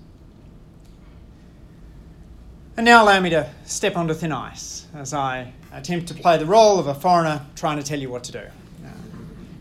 And 2.79 2.85
now 2.85 3.03
allow 3.03 3.19
me 3.19 3.29
to 3.31 3.45
step 3.65 3.97
onto 3.97 4.13
thin 4.13 4.31
ice 4.31 4.85
as 4.95 5.13
I 5.13 5.51
attempt 5.73 6.07
to 6.07 6.13
play 6.13 6.37
the 6.37 6.45
role 6.45 6.79
of 6.79 6.87
a 6.87 6.95
foreigner 6.95 7.45
trying 7.53 7.75
to 7.75 7.83
tell 7.83 7.99
you 7.99 8.09
what 8.09 8.23
to 8.23 8.31
do. 8.31 8.43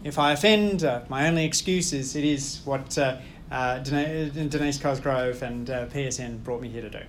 If 0.05 0.21
I 0.21 0.31
offend, 0.31 0.85
uh, 0.85 1.01
my 1.09 1.27
only 1.27 1.45
excuse 1.45 1.93
is 1.93 2.15
it 2.15 2.23
is 2.23 2.61
what 2.65 2.97
uh, 2.97 3.17
uh, 3.51 3.81
Denise 3.81 4.79
Cosgrove 4.79 5.43
and 5.43 5.69
uh, 5.69 5.87
PSN 5.87 6.45
brought 6.45 6.63
me 6.63 6.69
here 6.69 6.81
to 6.81 6.91
do. 6.91 7.01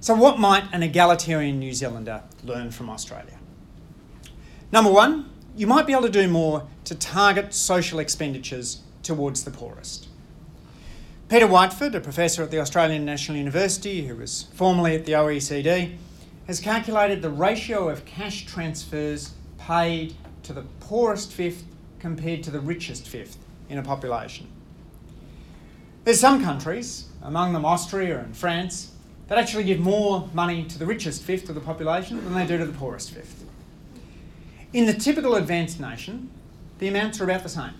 So, 0.00 0.14
what 0.14 0.38
might 0.38 0.64
an 0.74 0.82
egalitarian 0.82 1.58
New 1.58 1.72
Zealander 1.72 2.22
learn 2.44 2.70
from 2.70 2.90
Australia? 2.90 3.38
Number 4.70 4.92
one, 4.92 5.30
you 5.56 5.66
might 5.66 5.86
be 5.86 5.94
able 5.94 6.02
to 6.02 6.10
do 6.10 6.28
more 6.28 6.66
to 6.84 6.94
target 6.94 7.54
social 7.54 8.00
expenditures 8.00 8.82
towards 9.02 9.44
the 9.44 9.50
poorest. 9.50 10.05
Peter 11.28 11.48
Whiteford, 11.48 11.92
a 11.96 12.00
professor 12.00 12.44
at 12.44 12.52
the 12.52 12.60
Australian 12.60 13.04
National 13.04 13.36
University 13.36 14.06
who 14.06 14.14
was 14.14 14.44
formerly 14.54 14.94
at 14.94 15.06
the 15.06 15.12
OECD, 15.12 15.96
has 16.46 16.60
calculated 16.60 17.20
the 17.20 17.30
ratio 17.30 17.88
of 17.88 18.04
cash 18.04 18.46
transfers 18.46 19.32
paid 19.58 20.14
to 20.44 20.52
the 20.52 20.62
poorest 20.78 21.32
fifth 21.32 21.64
compared 21.98 22.44
to 22.44 22.52
the 22.52 22.60
richest 22.60 23.08
fifth 23.08 23.38
in 23.68 23.76
a 23.76 23.82
population. 23.82 24.46
There's 26.04 26.20
some 26.20 26.44
countries, 26.44 27.08
among 27.20 27.54
them 27.54 27.64
Austria 27.64 28.20
and 28.20 28.36
France, 28.36 28.92
that 29.26 29.36
actually 29.36 29.64
give 29.64 29.80
more 29.80 30.30
money 30.32 30.62
to 30.66 30.78
the 30.78 30.86
richest 30.86 31.24
fifth 31.24 31.48
of 31.48 31.56
the 31.56 31.60
population 31.60 32.22
than 32.22 32.34
they 32.34 32.46
do 32.46 32.56
to 32.56 32.64
the 32.66 32.78
poorest 32.78 33.10
fifth. 33.10 33.44
In 34.72 34.86
the 34.86 34.94
typical 34.94 35.34
advanced 35.34 35.80
nation, 35.80 36.30
the 36.78 36.86
amounts 36.86 37.20
are 37.20 37.24
about 37.24 37.42
the 37.42 37.48
same. 37.48 37.74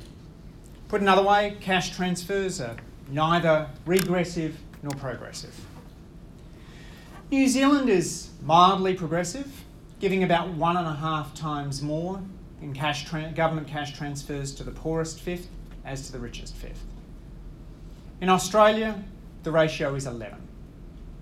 Put 0.88 1.00
another 1.00 1.22
way, 1.22 1.56
cash 1.60 1.94
transfers 1.94 2.60
are 2.60 2.78
neither 3.08 3.68
regressive 3.84 4.58
nor 4.82 4.92
progressive. 4.92 5.54
New 7.30 7.48
Zealand 7.48 7.88
is 7.88 8.30
mildly 8.42 8.94
progressive, 8.94 9.64
giving 9.98 10.22
about 10.22 10.48
one 10.50 10.76
and 10.76 10.86
a 10.86 10.94
half 10.94 11.34
times 11.34 11.82
more 11.82 12.20
in 12.62 12.72
cash 12.72 13.04
tra- 13.04 13.32
government 13.34 13.66
cash 13.66 13.96
transfers 13.96 14.54
to 14.54 14.62
the 14.62 14.70
poorest 14.70 15.20
fifth 15.20 15.48
as 15.84 16.06
to 16.06 16.12
the 16.12 16.18
richest 16.18 16.54
fifth. 16.54 16.84
In 18.20 18.28
Australia, 18.28 19.02
the 19.42 19.50
ratio 19.50 19.94
is 19.94 20.06
11. 20.06 20.40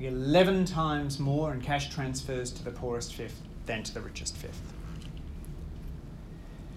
11 0.01 0.65
times 0.65 1.19
more 1.19 1.53
in 1.53 1.61
cash 1.61 1.89
transfers 1.89 2.51
to 2.53 2.65
the 2.65 2.71
poorest 2.71 3.15
fifth 3.15 3.41
than 3.67 3.83
to 3.83 3.95
the 3.95 4.01
richest 4.01 4.37
fifth. 4.37 4.61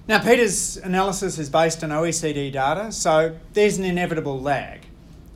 Now, 0.08 0.20
Peter's 0.20 0.78
analysis 0.78 1.38
is 1.38 1.50
based 1.50 1.84
on 1.84 1.90
OECD 1.90 2.52
data, 2.52 2.92
so 2.94 3.38
there's 3.54 3.78
an 3.78 3.84
inevitable 3.84 4.40
lag. 4.40 4.87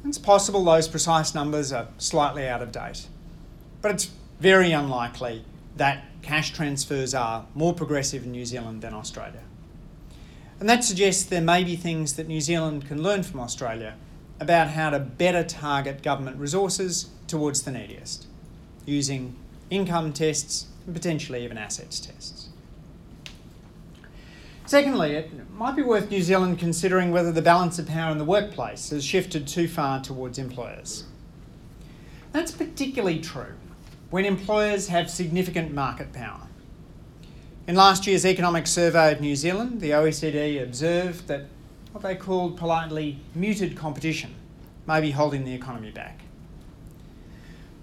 It's 0.05 0.17
possible 0.17 0.63
those 0.63 0.87
precise 0.87 1.35
numbers 1.35 1.71
are 1.71 1.87
slightly 1.97 2.47
out 2.47 2.61
of 2.61 2.71
date, 2.71 3.07
but 3.81 3.91
it's 3.91 4.11
very 4.39 4.71
unlikely 4.71 5.45
that 5.77 6.03
cash 6.21 6.51
transfers 6.51 7.13
are 7.13 7.45
more 7.53 7.73
progressive 7.73 8.23
in 8.23 8.31
New 8.31 8.45
Zealand 8.45 8.81
than 8.81 8.93
Australia. 8.93 9.43
And 10.59 10.69
that 10.69 10.83
suggests 10.83 11.23
there 11.23 11.41
may 11.41 11.63
be 11.63 11.75
things 11.75 12.15
that 12.15 12.27
New 12.27 12.41
Zealand 12.41 12.87
can 12.87 13.01
learn 13.01 13.23
from 13.23 13.39
Australia 13.39 13.95
about 14.39 14.69
how 14.69 14.89
to 14.89 14.99
better 14.99 15.43
target 15.43 16.01
government 16.01 16.37
resources 16.37 17.09
towards 17.27 17.61
the 17.61 17.71
neediest, 17.71 18.27
using 18.85 19.35
income 19.69 20.13
tests 20.13 20.65
and 20.85 20.95
potentially 20.95 21.43
even 21.43 21.57
assets 21.57 21.99
tests. 21.99 22.40
Secondly, 24.71 25.15
it 25.15 25.29
might 25.51 25.75
be 25.75 25.81
worth 25.81 26.09
New 26.09 26.21
Zealand 26.21 26.57
considering 26.57 27.11
whether 27.11 27.33
the 27.33 27.41
balance 27.41 27.77
of 27.77 27.89
power 27.89 28.09
in 28.09 28.17
the 28.17 28.23
workplace 28.23 28.89
has 28.91 29.03
shifted 29.03 29.45
too 29.45 29.67
far 29.67 30.01
towards 30.01 30.39
employers. 30.39 31.03
That's 32.31 32.53
particularly 32.53 33.19
true 33.19 33.55
when 34.11 34.23
employers 34.23 34.87
have 34.87 35.09
significant 35.09 35.73
market 35.73 36.13
power. 36.13 36.47
In 37.67 37.75
last 37.75 38.07
year's 38.07 38.25
economic 38.25 38.65
survey 38.65 39.11
of 39.11 39.19
New 39.19 39.35
Zealand, 39.35 39.81
the 39.81 39.89
OECD 39.89 40.63
observed 40.63 41.27
that 41.27 41.47
what 41.91 42.01
they 42.01 42.15
called 42.15 42.55
politely 42.55 43.19
muted 43.35 43.75
competition 43.75 44.33
may 44.87 45.01
be 45.01 45.11
holding 45.11 45.43
the 45.43 45.53
economy 45.53 45.91
back. 45.91 46.21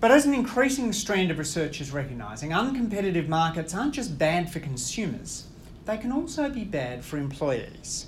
But 0.01 0.11
as 0.11 0.25
an 0.25 0.33
increasing 0.33 0.95
strand 0.95 1.31
of 1.31 1.39
research 1.39 1.83
is 1.83 1.91
recognising, 1.91 2.53
uncompetitive 2.53 3.29
markets 3.29 3.75
aren't 3.75 3.93
just 3.93 4.17
bad 4.17 4.51
for 4.51 4.61
consumers, 4.61 5.48
they 5.89 5.97
can 5.97 6.13
also 6.13 6.51
be 6.51 6.65
bad 6.65 7.03
for 7.03 7.17
employees. 7.17 8.07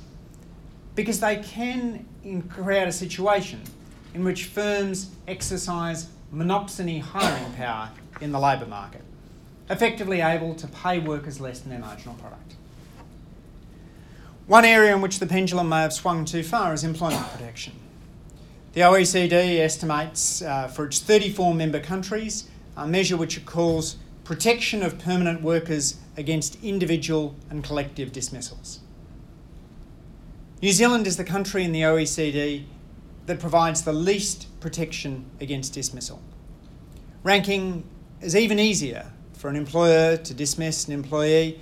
Because 0.94 1.18
they 1.18 1.36
can 1.36 2.04
create 2.50 2.86
a 2.86 2.92
situation 2.92 3.62
in 4.12 4.22
which 4.22 4.44
firms 4.44 5.10
exercise 5.26 6.08
monopsony 6.30 7.00
hiring 7.00 7.50
power 7.54 7.90
in 8.20 8.32
the 8.32 8.38
labour 8.38 8.66
market, 8.66 9.00
effectively 9.70 10.20
able 10.20 10.54
to 10.54 10.66
pay 10.66 10.98
workers 10.98 11.40
less 11.40 11.60
than 11.60 11.70
their 11.70 11.78
marginal 11.78 12.14
product. 12.16 12.54
One 14.46 14.66
area 14.66 14.94
in 14.94 15.00
which 15.00 15.18
the 15.18 15.26
pendulum 15.26 15.70
may 15.70 15.80
have 15.80 15.94
swung 15.94 16.26
too 16.26 16.42
far 16.42 16.74
is 16.74 16.84
employment 16.84 17.26
protection. 17.32 17.72
The 18.74 18.82
OECD 18.82 19.58
estimates 19.58 20.42
uh, 20.42 20.68
for 20.68 20.84
its 20.84 21.00
34 21.00 21.54
member 21.54 21.80
countries 21.80 22.46
a 22.76 22.86
measure 22.86 23.16
which 23.16 23.38
it 23.38 23.46
calls 23.46 23.96
protection 24.24 24.82
of 24.82 24.98
permanent 24.98 25.40
workers 25.40 25.96
against 26.20 26.62
individual 26.62 27.34
and 27.48 27.64
collective 27.64 28.12
dismissals. 28.12 28.80
New 30.62 30.70
Zealand 30.70 31.06
is 31.06 31.16
the 31.16 31.24
country 31.24 31.64
in 31.64 31.72
the 31.72 31.80
OECD 31.80 32.64
that 33.26 33.40
provides 33.40 33.82
the 33.82 33.92
least 33.92 34.46
protection 34.60 35.24
against 35.40 35.72
dismissal, 35.72 36.22
ranking 37.24 37.84
is 38.20 38.36
even 38.36 38.58
easier 38.58 39.10
for 39.32 39.48
an 39.48 39.56
employer 39.56 40.18
to 40.18 40.34
dismiss 40.34 40.86
an 40.86 40.92
employee 40.92 41.58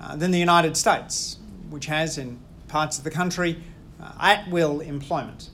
uh, 0.00 0.16
than 0.16 0.32
the 0.32 0.38
United 0.38 0.76
States, 0.76 1.38
which 1.68 1.86
has 1.86 2.18
in 2.18 2.38
parts 2.66 2.98
of 2.98 3.04
the 3.04 3.10
country 3.10 3.62
uh, 4.02 4.12
at 4.20 4.50
will 4.50 4.80
employment. 4.80 5.50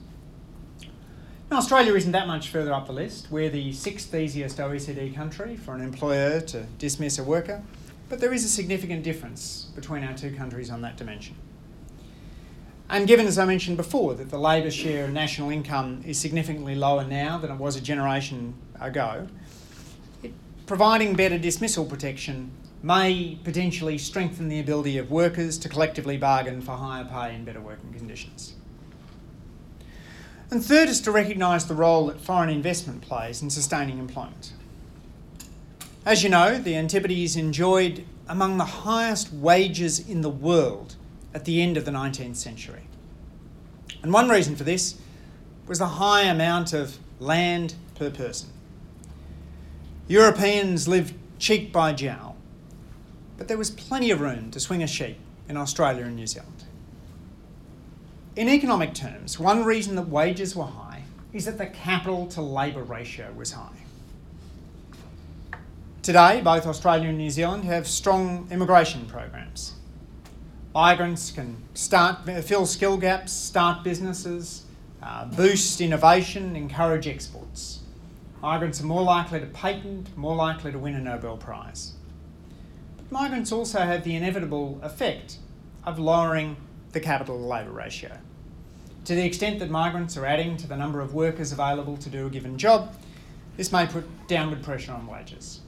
Now, 1.51 1.57
Australia 1.57 1.93
isn't 1.93 2.11
that 2.11 2.27
much 2.27 2.49
further 2.49 2.73
up 2.73 2.87
the 2.87 2.93
list. 2.93 3.27
We're 3.29 3.49
the 3.49 3.71
sixth 3.71 4.13
easiest 4.13 4.57
OECD 4.57 5.15
country 5.15 5.55
for 5.55 5.75
an 5.75 5.81
employer 5.81 6.41
to 6.41 6.63
dismiss 6.77 7.19
a 7.19 7.23
worker, 7.23 7.61
but 8.09 8.19
there 8.19 8.33
is 8.33 8.43
a 8.45 8.49
significant 8.49 9.03
difference 9.03 9.67
between 9.75 10.03
our 10.03 10.13
two 10.13 10.31
countries 10.35 10.69
on 10.69 10.81
that 10.81 10.97
dimension. 10.97 11.35
And 12.89 13.05
given, 13.05 13.27
as 13.27 13.37
I 13.37 13.45
mentioned 13.45 13.75
before, 13.75 14.13
that 14.15 14.29
the 14.29 14.39
Labor 14.39 14.71
share 14.71 15.05
of 15.05 15.11
national 15.11 15.49
income 15.49 16.03
is 16.05 16.17
significantly 16.17 16.73
lower 16.73 17.03
now 17.03 17.37
than 17.37 17.51
it 17.51 17.57
was 17.57 17.75
a 17.75 17.81
generation 17.81 18.53
ago, 18.79 19.27
it, 20.23 20.31
providing 20.65 21.13
better 21.13 21.37
dismissal 21.37 21.85
protection 21.85 22.51
may 22.81 23.37
potentially 23.43 23.97
strengthen 23.97 24.47
the 24.47 24.59
ability 24.59 24.97
of 24.97 25.11
workers 25.11 25.57
to 25.57 25.67
collectively 25.67 26.15
bargain 26.15 26.61
for 26.61 26.71
higher 26.71 27.03
pay 27.03 27.35
and 27.35 27.45
better 27.45 27.59
working 27.59 27.91
conditions. 27.93 28.53
And 30.49 30.63
third 30.63 30.87
is 30.87 31.01
to 31.01 31.11
recognise 31.11 31.65
the 31.65 31.73
role 31.73 32.07
that 32.07 32.21
foreign 32.21 32.49
investment 32.49 33.01
plays 33.01 33.41
in 33.41 33.49
sustaining 33.49 33.99
employment. 33.99 34.53
As 36.07 36.23
you 36.23 36.29
know, 36.29 36.57
the 36.57 36.73
Antipodes 36.77 37.35
enjoyed 37.35 38.05
among 38.29 38.55
the 38.55 38.63
highest 38.63 39.33
wages 39.33 39.99
in 39.99 40.21
the 40.21 40.29
world 40.29 40.95
at 41.33 41.43
the 41.43 41.61
end 41.61 41.75
of 41.75 41.83
the 41.83 41.91
19th 41.91 42.37
century. 42.37 42.83
And 44.01 44.13
one 44.13 44.29
reason 44.29 44.55
for 44.55 44.63
this 44.63 44.97
was 45.67 45.79
the 45.79 45.85
high 45.85 46.21
amount 46.21 46.71
of 46.71 46.97
land 47.19 47.75
per 47.95 48.09
person. 48.09 48.47
Europeans 50.07 50.87
lived 50.87 51.13
cheek 51.39 51.73
by 51.73 51.91
jowl, 51.91 52.37
but 53.37 53.49
there 53.49 53.57
was 53.57 53.69
plenty 53.69 54.09
of 54.09 54.21
room 54.21 54.49
to 54.51 54.61
swing 54.61 54.81
a 54.81 54.87
sheep 54.87 55.17
in 55.49 55.57
Australia 55.57 56.05
and 56.05 56.15
New 56.15 56.27
Zealand. 56.27 56.63
In 58.37 58.47
economic 58.47 58.93
terms, 58.93 59.41
one 59.41 59.65
reason 59.65 59.97
that 59.97 60.07
wages 60.07 60.55
were 60.55 60.67
high 60.67 61.03
is 61.33 61.43
that 61.43 61.57
the 61.57 61.67
capital 61.67 62.27
to 62.27 62.41
labour 62.41 62.83
ratio 62.83 63.33
was 63.33 63.51
high. 63.51 63.83
Today, 66.07 66.39
both 66.39 66.65
Australia 66.65 67.09
and 67.09 67.17
New 67.17 67.29
Zealand 67.29 67.65
have 67.65 67.85
strong 67.85 68.47
immigration 68.49 69.07
programs. 69.07 69.73
Migrants 70.73 71.31
can 71.31 71.61
start, 71.73 72.23
fill 72.45 72.65
skill 72.65 72.95
gaps, 72.95 73.33
start 73.33 73.83
businesses, 73.83 74.63
uh, 75.03 75.25
boost 75.25 75.81
innovation, 75.81 76.55
encourage 76.55 77.09
exports. 77.09 77.79
Migrants 78.41 78.79
are 78.79 78.85
more 78.85 79.01
likely 79.01 79.41
to 79.41 79.47
patent, 79.47 80.17
more 80.17 80.33
likely 80.33 80.71
to 80.71 80.79
win 80.79 80.95
a 80.95 81.01
Nobel 81.01 81.35
Prize. 81.35 81.91
But 82.95 83.11
migrants 83.11 83.51
also 83.51 83.79
have 83.79 84.05
the 84.05 84.15
inevitable 84.15 84.79
effect 84.83 85.39
of 85.83 85.99
lowering 85.99 86.55
the 86.93 87.01
capital 87.01 87.37
to 87.37 87.43
labour 87.43 87.71
ratio. 87.71 88.17
To 89.03 89.13
the 89.13 89.25
extent 89.25 89.59
that 89.59 89.69
migrants 89.69 90.15
are 90.15 90.25
adding 90.25 90.55
to 90.55 90.67
the 90.67 90.77
number 90.77 91.01
of 91.01 91.13
workers 91.13 91.51
available 91.51 91.97
to 91.97 92.09
do 92.09 92.27
a 92.27 92.29
given 92.29 92.57
job, 92.57 92.95
this 93.57 93.73
may 93.73 93.85
put 93.85 94.05
downward 94.29 94.63
pressure 94.63 94.93
on 94.93 95.05
wages. 95.05 95.59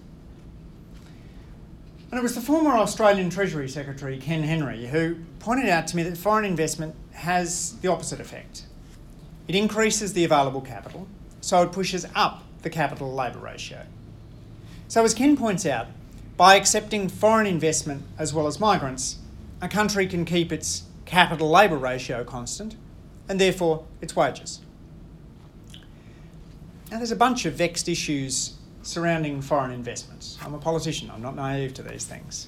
And 2.11 2.17
it 2.17 2.23
was 2.23 2.33
the 2.33 2.41
former 2.41 2.71
Australian 2.71 3.29
Treasury 3.29 3.69
Secretary, 3.69 4.17
Ken 4.17 4.41
Henry, 4.41 4.87
who 4.87 5.17
pointed 5.39 5.69
out 5.69 5.87
to 5.87 5.95
me 5.95 6.01
that 6.03 6.17
foreign 6.17 6.45
investment 6.45 6.95
has 7.11 7.77
the 7.81 7.87
opposite 7.87 8.19
effect. 8.19 8.63
It 9.47 9.55
increases 9.55 10.13
the 10.13 10.25
available 10.25 10.61
capital, 10.61 11.07
so 11.41 11.61
it 11.61 11.71
pushes 11.71 12.07
up 12.15 12.43
the 12.63 12.69
capital 12.69 13.13
labour 13.13 13.39
ratio. 13.39 13.85
So, 14.87 15.03
as 15.03 15.13
Ken 15.13 15.37
points 15.37 15.67
out, 15.67 15.87
by 16.35 16.55
accepting 16.55 17.09
foreign 17.09 17.45
investment 17.45 18.03
as 18.17 18.33
well 18.33 18.47
as 18.47 18.59
migrants, 18.59 19.17
a 19.61 19.67
country 19.67 20.07
can 20.07 20.25
keep 20.25 20.51
its 20.51 20.83
capital 21.05 21.49
labour 21.49 21.77
ratio 21.77 22.23
constant 22.23 22.75
and 23.27 23.39
therefore 23.39 23.85
its 24.01 24.15
wages. 24.15 24.61
Now, 26.89 26.97
there's 26.97 27.11
a 27.11 27.15
bunch 27.15 27.45
of 27.45 27.53
vexed 27.53 27.87
issues 27.87 28.55
surrounding 28.81 29.41
foreign 29.41 29.71
investments. 29.71 30.37
I'm 30.41 30.53
a 30.53 30.57
politician, 30.57 31.11
I'm 31.11 31.21
not 31.21 31.35
naive 31.35 31.73
to 31.75 31.83
these 31.83 32.05
things. 32.05 32.47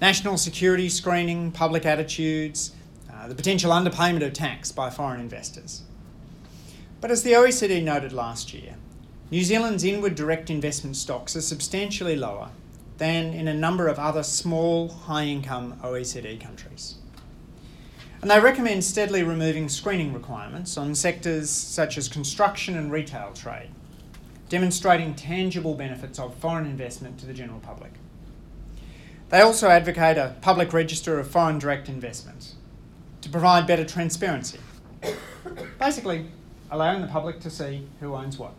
National 0.00 0.36
security 0.36 0.88
screening, 0.88 1.52
public 1.52 1.84
attitudes, 1.86 2.72
uh, 3.12 3.28
the 3.28 3.34
potential 3.34 3.70
underpayment 3.70 4.24
of 4.24 4.32
tax 4.32 4.72
by 4.72 4.90
foreign 4.90 5.20
investors. 5.20 5.82
But 7.00 7.10
as 7.10 7.22
the 7.22 7.32
OECD 7.32 7.82
noted 7.82 8.12
last 8.12 8.52
year, 8.52 8.76
New 9.30 9.42
Zealand's 9.42 9.84
inward 9.84 10.14
direct 10.14 10.50
investment 10.50 10.96
stocks 10.96 11.36
are 11.36 11.40
substantially 11.40 12.16
lower 12.16 12.50
than 12.98 13.32
in 13.32 13.48
a 13.48 13.54
number 13.54 13.88
of 13.88 13.98
other 13.98 14.22
small, 14.22 14.88
high 14.88 15.24
income 15.24 15.78
OECD 15.82 16.40
countries. 16.40 16.96
And 18.20 18.30
they 18.30 18.40
recommend 18.40 18.84
steadily 18.84 19.22
removing 19.22 19.68
screening 19.68 20.12
requirements 20.12 20.76
on 20.76 20.94
sectors 20.94 21.48
such 21.48 21.96
as 21.96 22.08
construction 22.08 22.76
and 22.76 22.92
retail 22.92 23.32
trade 23.32 23.70
demonstrating 24.50 25.14
tangible 25.14 25.74
benefits 25.74 26.18
of 26.18 26.34
foreign 26.34 26.66
investment 26.66 27.18
to 27.20 27.24
the 27.24 27.32
general 27.32 27.60
public. 27.60 27.92
They 29.30 29.40
also 29.40 29.68
advocate 29.68 30.18
a 30.18 30.36
public 30.42 30.72
register 30.72 31.20
of 31.20 31.30
foreign 31.30 31.60
direct 31.60 31.88
investments 31.88 32.56
to 33.22 33.28
provide 33.28 33.66
better 33.66 33.84
transparency, 33.84 34.58
basically 35.78 36.26
allowing 36.70 37.00
the 37.00 37.06
public 37.06 37.38
to 37.40 37.50
see 37.50 37.86
who 38.00 38.14
owns 38.14 38.38
what. 38.38 38.52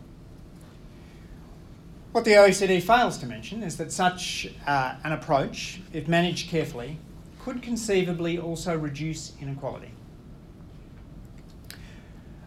What 2.12 2.24
the 2.24 2.32
OECD 2.32 2.82
fails 2.82 3.18
to 3.18 3.26
mention 3.26 3.62
is 3.62 3.76
that 3.76 3.92
such 3.92 4.48
uh, 4.66 4.94
an 5.04 5.12
approach, 5.12 5.80
if 5.92 6.08
managed 6.08 6.48
carefully, 6.48 6.98
could 7.38 7.60
conceivably 7.60 8.38
also 8.38 8.76
reduce 8.76 9.32
inequality. 9.40 9.90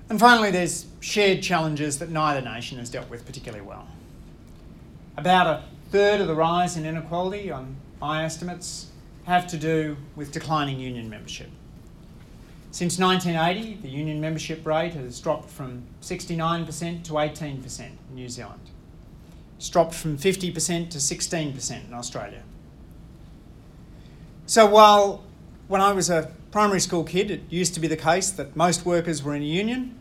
And 0.09 0.19
finally, 0.19 0.51
there's 0.51 0.85
shared 0.99 1.41
challenges 1.41 1.97
that 1.99 2.09
neither 2.09 2.41
nation 2.41 2.77
has 2.77 2.89
dealt 2.89 3.09
with 3.09 3.25
particularly 3.25 3.65
well. 3.65 3.87
About 5.17 5.47
a 5.47 5.63
third 5.91 6.21
of 6.21 6.27
the 6.27 6.35
rise 6.35 6.77
in 6.77 6.85
inequality, 6.85 7.49
on 7.49 7.75
my 7.99 8.23
estimates, 8.23 8.87
have 9.25 9.47
to 9.47 9.57
do 9.57 9.97
with 10.15 10.31
declining 10.31 10.79
union 10.79 11.09
membership. 11.09 11.49
Since 12.71 12.99
1980, 12.99 13.81
the 13.81 13.87
union 13.87 14.19
membership 14.19 14.65
rate 14.65 14.93
has 14.93 15.19
dropped 15.19 15.49
from 15.49 15.83
69% 16.01 17.03
to 17.05 17.13
18% 17.13 17.79
in 17.79 17.97
New 18.13 18.29
Zealand. 18.29 18.59
It's 19.57 19.69
dropped 19.69 19.95
from 19.95 20.17
50% 20.17 20.89
to 20.89 20.97
16% 20.97 21.87
in 21.87 21.93
Australia. 21.93 22.43
So 24.45 24.67
while 24.67 25.23
when 25.67 25.81
I 25.81 25.93
was 25.93 26.09
a 26.09 26.31
primary 26.51 26.79
school 26.79 27.03
kid, 27.03 27.31
it 27.31 27.41
used 27.49 27.73
to 27.73 27.79
be 27.79 27.87
the 27.87 27.97
case 27.97 28.29
that 28.31 28.55
most 28.55 28.85
workers 28.85 29.23
were 29.23 29.35
in 29.35 29.41
a 29.41 29.45
union. 29.45 29.95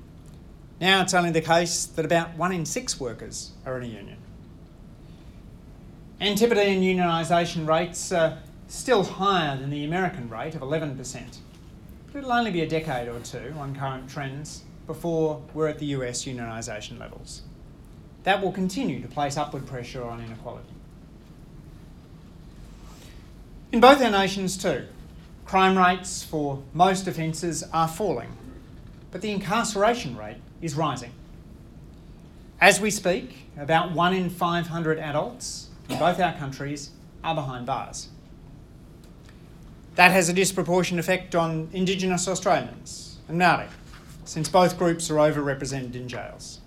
Now 0.80 1.02
it's 1.02 1.14
only 1.14 1.30
the 1.30 1.40
case 1.40 1.86
that 1.86 2.04
about 2.04 2.36
one 2.36 2.52
in 2.52 2.66
six 2.66 3.00
workers 3.00 3.52
are 3.64 3.78
in 3.78 3.84
a 3.84 3.86
union. 3.86 4.18
Antipodean 6.20 6.82
unionisation 6.82 7.66
rates 7.66 8.12
are 8.12 8.38
still 8.68 9.02
higher 9.02 9.56
than 9.56 9.70
the 9.70 9.84
American 9.84 10.28
rate 10.28 10.54
of 10.54 10.60
11%. 10.60 11.38
But 12.06 12.18
it'll 12.18 12.32
only 12.32 12.50
be 12.50 12.60
a 12.60 12.68
decade 12.68 13.08
or 13.08 13.20
two 13.20 13.54
on 13.58 13.74
current 13.74 14.08
trends 14.08 14.62
before 14.86 15.42
we're 15.54 15.68
at 15.68 15.78
the 15.78 15.86
US 15.86 16.24
unionisation 16.24 16.98
levels. 16.98 17.42
That 18.24 18.42
will 18.42 18.52
continue 18.52 19.00
to 19.02 19.08
place 19.08 19.36
upward 19.36 19.66
pressure 19.66 20.04
on 20.04 20.22
inequality. 20.22 20.68
In 23.72 23.80
both 23.80 24.00
our 24.00 24.10
nations, 24.10 24.56
too, 24.56 24.86
crime 25.44 25.76
rates 25.76 26.22
for 26.22 26.62
most 26.72 27.06
offences 27.06 27.62
are 27.72 27.88
falling, 27.88 28.36
but 29.10 29.20
the 29.20 29.30
incarceration 29.30 30.16
rate 30.16 30.38
is 30.60 30.74
rising. 30.74 31.12
As 32.60 32.80
we 32.80 32.90
speak, 32.90 33.46
about 33.58 33.92
one 33.92 34.14
in 34.14 34.30
500 34.30 34.98
adults 34.98 35.68
in 35.88 35.98
both 35.98 36.18
our 36.18 36.32
countries 36.32 36.90
are 37.22 37.34
behind 37.34 37.66
bars. 37.66 38.08
That 39.96 40.10
has 40.10 40.28
a 40.28 40.32
disproportionate 40.32 41.04
effect 41.04 41.34
on 41.34 41.68
Indigenous 41.72 42.26
Australians 42.26 43.18
and 43.28 43.38
Maori, 43.38 43.66
since 44.24 44.48
both 44.48 44.78
groups 44.78 45.10
are 45.10 45.16
overrepresented 45.16 45.94
in 45.94 46.08
jails. 46.08 46.60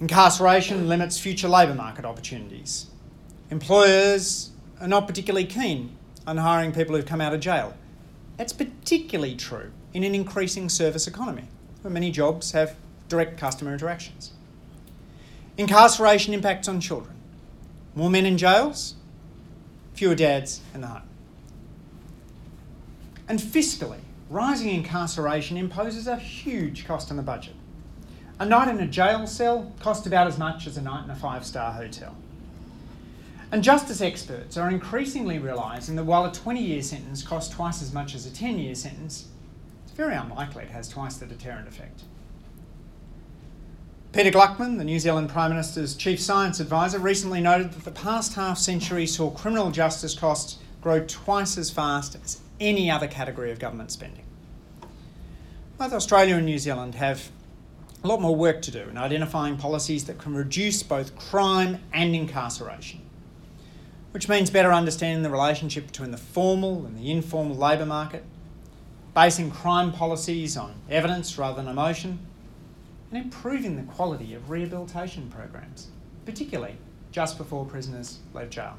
Incarceration 0.00 0.88
limits 0.88 1.18
future 1.18 1.48
labour 1.48 1.74
market 1.74 2.04
opportunities. 2.04 2.86
Employers 3.50 4.50
are 4.80 4.88
not 4.88 5.06
particularly 5.06 5.46
keen 5.46 5.96
on 6.26 6.36
hiring 6.36 6.72
people 6.72 6.94
who've 6.94 7.06
come 7.06 7.20
out 7.20 7.34
of 7.34 7.40
jail. 7.40 7.74
That's 8.36 8.52
particularly 8.52 9.36
true 9.36 9.72
in 9.92 10.04
an 10.04 10.14
increasing 10.14 10.68
service 10.68 11.06
economy, 11.06 11.48
where 11.82 11.92
many 11.92 12.10
jobs 12.10 12.52
have 12.52 12.76
direct 13.08 13.38
customer 13.38 13.72
interactions. 13.72 14.32
Incarceration 15.58 16.32
impacts 16.32 16.68
on 16.68 16.80
children. 16.80 17.14
More 17.94 18.08
men 18.08 18.24
in 18.24 18.38
jails, 18.38 18.94
fewer 19.94 20.14
dads 20.14 20.60
in 20.74 20.80
the 20.80 20.86
home. 20.86 21.02
And 23.28 23.38
fiscally, 23.38 24.00
rising 24.30 24.70
incarceration 24.70 25.56
imposes 25.56 26.06
a 26.06 26.16
huge 26.16 26.86
cost 26.86 27.10
on 27.10 27.16
the 27.16 27.22
budget. 27.22 27.54
A 28.38 28.46
night 28.46 28.68
in 28.68 28.80
a 28.80 28.86
jail 28.86 29.26
cell 29.26 29.72
costs 29.78 30.06
about 30.06 30.26
as 30.26 30.38
much 30.38 30.66
as 30.66 30.76
a 30.76 30.82
night 30.82 31.04
in 31.04 31.10
a 31.10 31.14
five 31.14 31.44
star 31.44 31.72
hotel. 31.72 32.16
And 33.52 33.62
justice 33.62 34.00
experts 34.00 34.56
are 34.56 34.70
increasingly 34.70 35.38
realising 35.38 35.94
that 35.96 36.04
while 36.04 36.24
a 36.24 36.32
20 36.32 36.62
year 36.62 36.82
sentence 36.82 37.22
costs 37.22 37.54
twice 37.54 37.82
as 37.82 37.92
much 37.92 38.14
as 38.14 38.24
a 38.24 38.32
10 38.32 38.58
year 38.58 38.74
sentence, 38.74 39.28
it's 39.84 39.92
very 39.92 40.14
unlikely 40.14 40.64
it 40.64 40.70
has 40.70 40.88
twice 40.88 41.18
the 41.18 41.26
deterrent 41.26 41.68
effect. 41.68 42.00
Peter 44.12 44.30
Gluckman, 44.30 44.78
the 44.78 44.84
New 44.84 44.98
Zealand 44.98 45.28
Prime 45.28 45.50
Minister's 45.50 45.94
Chief 45.94 46.18
Science 46.18 46.60
Advisor, 46.60 46.98
recently 46.98 47.42
noted 47.42 47.72
that 47.72 47.84
the 47.84 47.90
past 47.90 48.34
half 48.34 48.56
century 48.56 49.06
saw 49.06 49.30
criminal 49.30 49.70
justice 49.70 50.14
costs 50.14 50.58
grow 50.80 51.04
twice 51.06 51.58
as 51.58 51.70
fast 51.70 52.16
as 52.24 52.40
any 52.58 52.90
other 52.90 53.06
category 53.06 53.50
of 53.50 53.58
government 53.58 53.90
spending. 53.90 54.24
both 55.76 55.92
Australia 55.92 56.36
and 56.36 56.46
New 56.46 56.58
Zealand 56.58 56.94
have 56.94 57.30
a 58.02 58.08
lot 58.08 58.20
more 58.20 58.34
work 58.34 58.62
to 58.62 58.70
do 58.70 58.80
in 58.80 58.96
identifying 58.96 59.58
policies 59.58 60.04
that 60.04 60.18
can 60.18 60.34
reduce 60.34 60.82
both 60.82 61.14
crime 61.16 61.80
and 61.92 62.14
incarceration, 62.14 63.00
which 64.12 64.28
means 64.28 64.50
better 64.50 64.72
understanding 64.72 65.22
the 65.22 65.30
relationship 65.30 65.86
between 65.86 66.10
the 66.10 66.16
formal 66.16 66.86
and 66.86 66.96
the 66.96 67.10
informal 67.10 67.56
labour 67.56 67.86
market, 67.86 68.24
basing 69.14 69.50
crime 69.50 69.92
policies 69.92 70.56
on 70.56 70.74
evidence 70.88 71.36
rather 71.36 71.56
than 71.56 71.70
emotion, 71.70 72.18
and 73.10 73.22
improving 73.22 73.76
the 73.76 73.92
quality 73.92 74.34
of 74.34 74.48
rehabilitation 74.50 75.30
programs, 75.30 75.88
particularly 76.24 76.76
just 77.10 77.36
before 77.36 77.64
prisoners 77.64 78.18
leave 78.34 78.50
jail. 78.50 78.76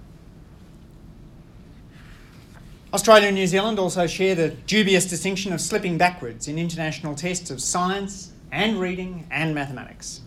Australia 2.93 3.27
and 3.27 3.35
New 3.35 3.47
Zealand 3.47 3.79
also 3.79 4.05
share 4.05 4.35
the 4.35 4.49
dubious 4.49 5.05
distinction 5.07 5.51
of 5.51 5.59
slipping 5.59 5.97
backwards 5.97 6.47
in 6.47 6.59
international 6.59 7.15
tests 7.15 7.49
of 7.49 7.59
science 7.59 8.31
and 8.51 8.79
reading 8.79 9.27
and 9.31 9.55
mathematics. 9.55 10.21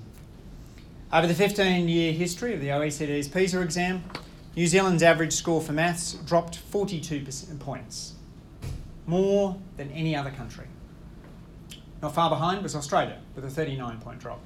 Over 1.12 1.28
the 1.28 1.34
15 1.34 1.88
year 1.88 2.12
history 2.12 2.54
of 2.54 2.60
the 2.60 2.68
OECD's 2.68 3.28
PISA 3.28 3.60
exam, 3.60 4.02
New 4.56 4.66
Zealand's 4.66 5.02
average 5.02 5.34
score 5.34 5.60
for 5.60 5.74
maths 5.74 6.14
dropped 6.14 6.56
42 6.56 7.26
points, 7.58 8.14
more 9.06 9.58
than 9.76 9.92
any 9.92 10.16
other 10.16 10.30
country. 10.30 10.64
Not 12.00 12.14
far 12.14 12.30
behind 12.30 12.62
was 12.62 12.74
Australia, 12.74 13.18
with 13.34 13.44
a 13.44 13.50
39 13.50 14.00
point 14.00 14.18
drop. 14.18 14.40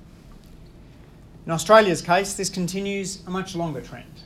In 1.46 1.52
Australia's 1.52 2.02
case, 2.02 2.34
this 2.34 2.50
continues 2.50 3.24
a 3.28 3.30
much 3.30 3.54
longer 3.54 3.80
trend. 3.80 4.22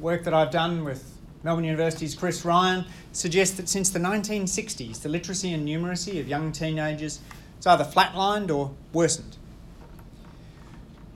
Work 0.00 0.24
that 0.24 0.32
I've 0.32 0.50
done 0.50 0.82
with 0.82 1.18
Melbourne 1.42 1.64
University's 1.64 2.14
Chris 2.14 2.42
Ryan 2.42 2.86
suggests 3.12 3.58
that 3.58 3.68
since 3.68 3.90
the 3.90 3.98
1960s, 3.98 5.02
the 5.02 5.10
literacy 5.10 5.52
and 5.52 5.68
numeracy 5.68 6.20
of 6.20 6.28
young 6.28 6.52
teenagers 6.52 7.20
has 7.56 7.66
either 7.66 7.84
flatlined 7.84 8.50
or 8.50 8.72
worsened. 8.94 9.36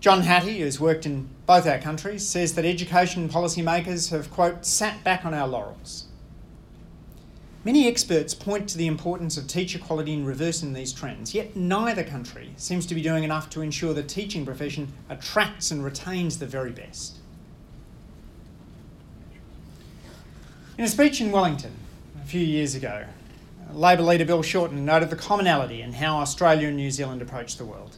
John 0.00 0.22
Hattie, 0.22 0.60
who's 0.60 0.78
worked 0.78 1.06
in 1.06 1.28
both 1.46 1.66
our 1.66 1.78
countries, 1.78 2.26
says 2.26 2.54
that 2.54 2.64
education 2.64 3.28
policymakers 3.28 4.10
have, 4.10 4.30
quote, 4.30 4.64
sat 4.64 5.02
back 5.02 5.24
on 5.24 5.34
our 5.34 5.48
laurels 5.48 6.06
Many 7.66 7.88
experts 7.88 8.32
point 8.32 8.68
to 8.68 8.78
the 8.78 8.86
importance 8.86 9.36
of 9.36 9.48
teacher 9.48 9.80
quality 9.80 10.12
in 10.12 10.24
reversing 10.24 10.72
these 10.72 10.92
trends, 10.92 11.34
yet 11.34 11.56
neither 11.56 12.04
country 12.04 12.52
seems 12.56 12.86
to 12.86 12.94
be 12.94 13.02
doing 13.02 13.24
enough 13.24 13.50
to 13.50 13.60
ensure 13.60 13.92
the 13.92 14.04
teaching 14.04 14.46
profession 14.46 14.92
attracts 15.10 15.72
and 15.72 15.84
retains 15.84 16.38
the 16.38 16.46
very 16.46 16.70
best. 16.70 17.16
In 20.78 20.84
a 20.84 20.88
speech 20.88 21.20
in 21.20 21.32
Wellington 21.32 21.72
a 22.22 22.24
few 22.24 22.40
years 22.40 22.76
ago, 22.76 23.04
Labor 23.72 24.02
leader 24.02 24.24
Bill 24.24 24.44
Shorten 24.44 24.84
noted 24.84 25.10
the 25.10 25.16
commonality 25.16 25.82
in 25.82 25.94
how 25.94 26.18
Australia 26.18 26.68
and 26.68 26.76
New 26.76 26.92
Zealand 26.92 27.20
approach 27.20 27.56
the 27.56 27.64
world. 27.64 27.96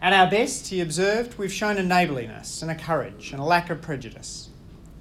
At 0.00 0.12
our 0.12 0.30
best, 0.30 0.68
he 0.68 0.80
observed, 0.80 1.38
we've 1.38 1.52
shown 1.52 1.76
a 1.76 1.82
neighbourliness 1.82 2.62
and 2.62 2.70
a 2.70 2.74
courage 2.76 3.32
and 3.32 3.40
a 3.40 3.44
lack 3.44 3.68
of 3.68 3.82
prejudice, 3.82 4.48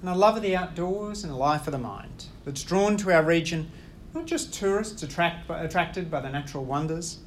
and 0.01 0.09
a 0.09 0.15
love 0.15 0.35
of 0.35 0.41
the 0.41 0.55
outdoors 0.55 1.23
and 1.23 1.31
a 1.31 1.35
life 1.35 1.67
of 1.67 1.71
the 1.71 1.77
mind 1.77 2.25
that's 2.45 2.63
drawn 2.63 2.97
to 2.97 3.11
our 3.13 3.21
region 3.21 3.69
not 4.13 4.25
just 4.25 4.51
tourists 4.53 5.03
attract, 5.03 5.49
attracted 5.49 6.09
by 6.09 6.19
the 6.19 6.29
natural 6.29 6.65
wonders, 6.65 7.19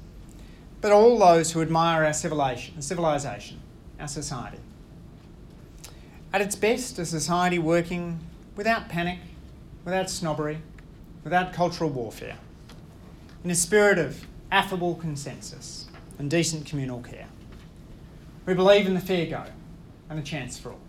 but 0.81 0.91
all 0.91 1.17
those 1.19 1.53
who 1.53 1.63
admire 1.63 2.05
our 2.05 2.13
civilization, 2.13 3.61
our 4.01 4.09
society. 4.09 4.59
At 6.33 6.41
its 6.41 6.57
best, 6.57 6.99
a 6.99 7.07
society 7.07 7.59
working 7.61 8.19
without 8.57 8.89
panic, 8.89 9.19
without 9.85 10.11
snobbery, 10.11 10.59
without 11.23 11.53
cultural 11.53 11.91
warfare, 11.91 12.39
in 13.45 13.51
a 13.51 13.55
spirit 13.55 13.99
of 13.99 14.27
affable 14.51 14.97
consensus 14.97 15.87
and 16.19 16.29
decent 16.29 16.67
communal 16.67 17.01
care. 17.01 17.29
We 18.46 18.55
believe 18.55 18.87
in 18.87 18.94
the 18.94 19.00
fair 19.00 19.26
go 19.26 19.44
and 20.09 20.18
a 20.18 20.22
chance 20.22 20.59
for 20.59 20.70
all. 20.70 20.81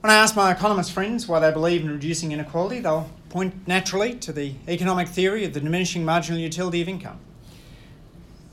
When 0.00 0.10
I 0.10 0.14
ask 0.14 0.34
my 0.34 0.50
economist 0.50 0.92
friends 0.92 1.28
why 1.28 1.40
they 1.40 1.52
believe 1.52 1.82
in 1.82 1.90
reducing 1.90 2.32
inequality, 2.32 2.80
they'll 2.80 3.10
point 3.28 3.66
naturally 3.66 4.14
to 4.16 4.32
the 4.32 4.54
economic 4.66 5.08
theory 5.08 5.44
of 5.44 5.52
the 5.52 5.60
diminishing 5.60 6.04
marginal 6.04 6.40
utility 6.40 6.80
of 6.80 6.88
income. 6.88 7.18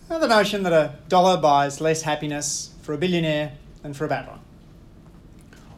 The 0.10 0.28
notion 0.28 0.64
that 0.64 0.74
a 0.74 0.96
dollar 1.10 1.38
buys 1.38 1.80
less 1.80 2.02
happiness 2.02 2.74
for 2.82 2.94
a 2.94 2.98
billionaire 2.98 3.54
than 3.82 3.94
for 3.94 4.06
a 4.06 4.08
battler. 4.08 4.40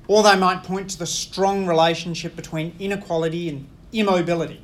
Or 0.07 0.23
they 0.23 0.35
might 0.35 0.63
point 0.63 0.89
to 0.91 0.99
the 0.99 1.05
strong 1.05 1.67
relationship 1.67 2.35
between 2.35 2.75
inequality 2.79 3.49
and 3.49 3.67
immobility, 3.91 4.61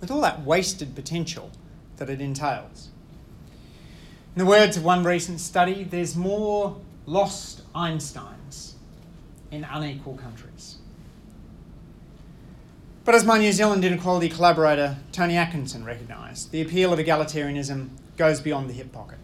with 0.00 0.10
all 0.10 0.20
that 0.22 0.42
wasted 0.44 0.94
potential 0.94 1.50
that 1.96 2.10
it 2.10 2.20
entails. 2.20 2.90
In 4.36 4.40
the 4.40 4.50
words 4.50 4.76
of 4.76 4.84
one 4.84 5.02
recent 5.02 5.40
study, 5.40 5.82
there's 5.82 6.14
more 6.14 6.76
lost 7.06 7.62
Einsteins 7.72 8.72
in 9.50 9.64
unequal 9.64 10.18
countries. 10.18 10.76
But 13.06 13.14
as 13.14 13.24
my 13.24 13.38
New 13.38 13.50
Zealand 13.50 13.82
inequality 13.82 14.28
collaborator 14.28 14.98
Tony 15.10 15.38
Atkinson 15.38 15.86
recognised, 15.86 16.50
the 16.50 16.60
appeal 16.60 16.92
of 16.92 16.98
egalitarianism 16.98 17.88
goes 18.18 18.42
beyond 18.42 18.68
the 18.68 18.74
hip 18.74 18.92
pocket. 18.92 19.16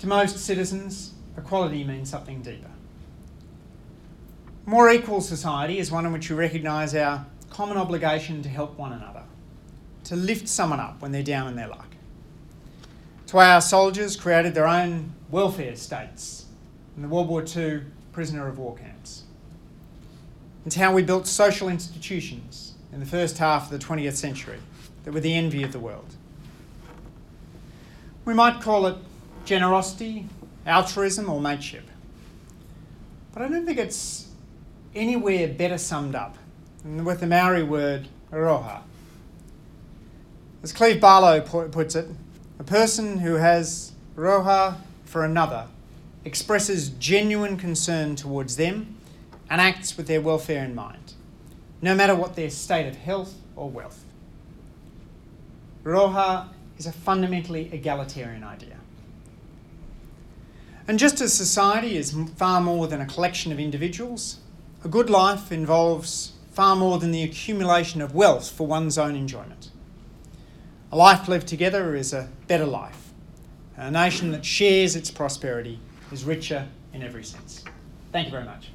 To 0.00 0.06
most 0.06 0.36
citizens, 0.36 1.14
equality 1.38 1.82
means 1.82 2.10
something 2.10 2.42
deeper. 2.42 2.72
More 4.66 4.90
equal 4.90 5.22
society 5.22 5.78
is 5.78 5.90
one 5.90 6.04
in 6.04 6.12
which 6.12 6.28
we 6.28 6.36
recognise 6.36 6.94
our 6.94 7.24
common 7.48 7.78
obligation 7.78 8.42
to 8.42 8.50
help 8.50 8.76
one 8.76 8.92
another, 8.92 9.22
to 10.04 10.14
lift 10.14 10.46
someone 10.46 10.78
up 10.78 11.00
when 11.00 11.10
they're 11.10 11.22
down 11.22 11.48
in 11.48 11.56
their 11.56 11.68
luck. 11.68 11.89
It's 13.30 13.34
why 13.36 13.52
our 13.52 13.60
soldiers 13.60 14.16
created 14.16 14.54
their 14.54 14.66
own 14.66 15.14
welfare 15.30 15.76
states 15.76 16.46
in 16.96 17.02
the 17.02 17.08
World 17.08 17.28
War 17.28 17.44
II 17.44 17.82
prisoner 18.10 18.48
of 18.48 18.58
war 18.58 18.74
camps. 18.74 19.22
It's 20.66 20.74
how 20.74 20.92
we 20.92 21.04
built 21.04 21.28
social 21.28 21.68
institutions 21.68 22.74
in 22.92 22.98
the 22.98 23.06
first 23.06 23.38
half 23.38 23.70
of 23.70 23.78
the 23.78 23.86
20th 23.86 24.16
century 24.16 24.58
that 25.04 25.14
were 25.14 25.20
the 25.20 25.32
envy 25.32 25.62
of 25.62 25.70
the 25.70 25.78
world. 25.78 26.16
We 28.24 28.34
might 28.34 28.60
call 28.60 28.88
it 28.88 28.96
generosity, 29.44 30.26
altruism, 30.66 31.30
or 31.30 31.40
mateship. 31.40 31.84
But 33.32 33.42
I 33.42 33.48
don't 33.48 33.64
think 33.64 33.78
it's 33.78 34.26
anywhere 34.92 35.46
better 35.46 35.78
summed 35.78 36.16
up 36.16 36.36
than 36.82 37.04
with 37.04 37.20
the 37.20 37.28
Maori 37.28 37.62
word 37.62 38.08
aroha. 38.32 38.80
As 40.64 40.72
Cleve 40.72 41.00
Barlow 41.00 41.40
puts 41.68 41.94
it, 41.94 42.08
a 42.60 42.62
person 42.62 43.16
who 43.16 43.36
has 43.36 43.92
aroha 44.18 44.76
for 45.06 45.24
another 45.24 45.66
expresses 46.26 46.90
genuine 46.90 47.56
concern 47.56 48.14
towards 48.14 48.56
them 48.56 48.98
and 49.48 49.62
acts 49.62 49.96
with 49.96 50.06
their 50.06 50.20
welfare 50.20 50.62
in 50.62 50.74
mind, 50.74 51.14
no 51.80 51.94
matter 51.94 52.14
what 52.14 52.36
their 52.36 52.50
state 52.50 52.86
of 52.86 52.96
health 52.96 53.34
or 53.56 53.70
wealth. 53.70 54.04
Aroha 55.84 56.50
is 56.76 56.86
a 56.86 56.92
fundamentally 56.92 57.70
egalitarian 57.72 58.44
idea. 58.44 58.76
And 60.86 60.98
just 60.98 61.22
as 61.22 61.32
society 61.32 61.96
is 61.96 62.14
far 62.36 62.60
more 62.60 62.86
than 62.86 63.00
a 63.00 63.06
collection 63.06 63.52
of 63.52 63.58
individuals, 63.58 64.36
a 64.84 64.88
good 64.88 65.08
life 65.08 65.50
involves 65.50 66.32
far 66.52 66.76
more 66.76 66.98
than 66.98 67.10
the 67.10 67.22
accumulation 67.22 68.02
of 68.02 68.14
wealth 68.14 68.50
for 68.50 68.66
one's 68.66 68.98
own 68.98 69.16
enjoyment. 69.16 69.69
A 70.92 70.96
life 70.96 71.28
lived 71.28 71.46
together 71.46 71.94
is 71.94 72.12
a 72.12 72.28
better 72.48 72.66
life. 72.66 73.12
A 73.76 73.90
nation 73.92 74.32
that 74.32 74.44
shares 74.44 74.96
its 74.96 75.08
prosperity 75.08 75.78
is 76.10 76.24
richer 76.24 76.66
in 76.92 77.02
every 77.02 77.22
sense. 77.22 77.64
Thank 78.10 78.26
you 78.26 78.32
very 78.32 78.44
much. 78.44 78.70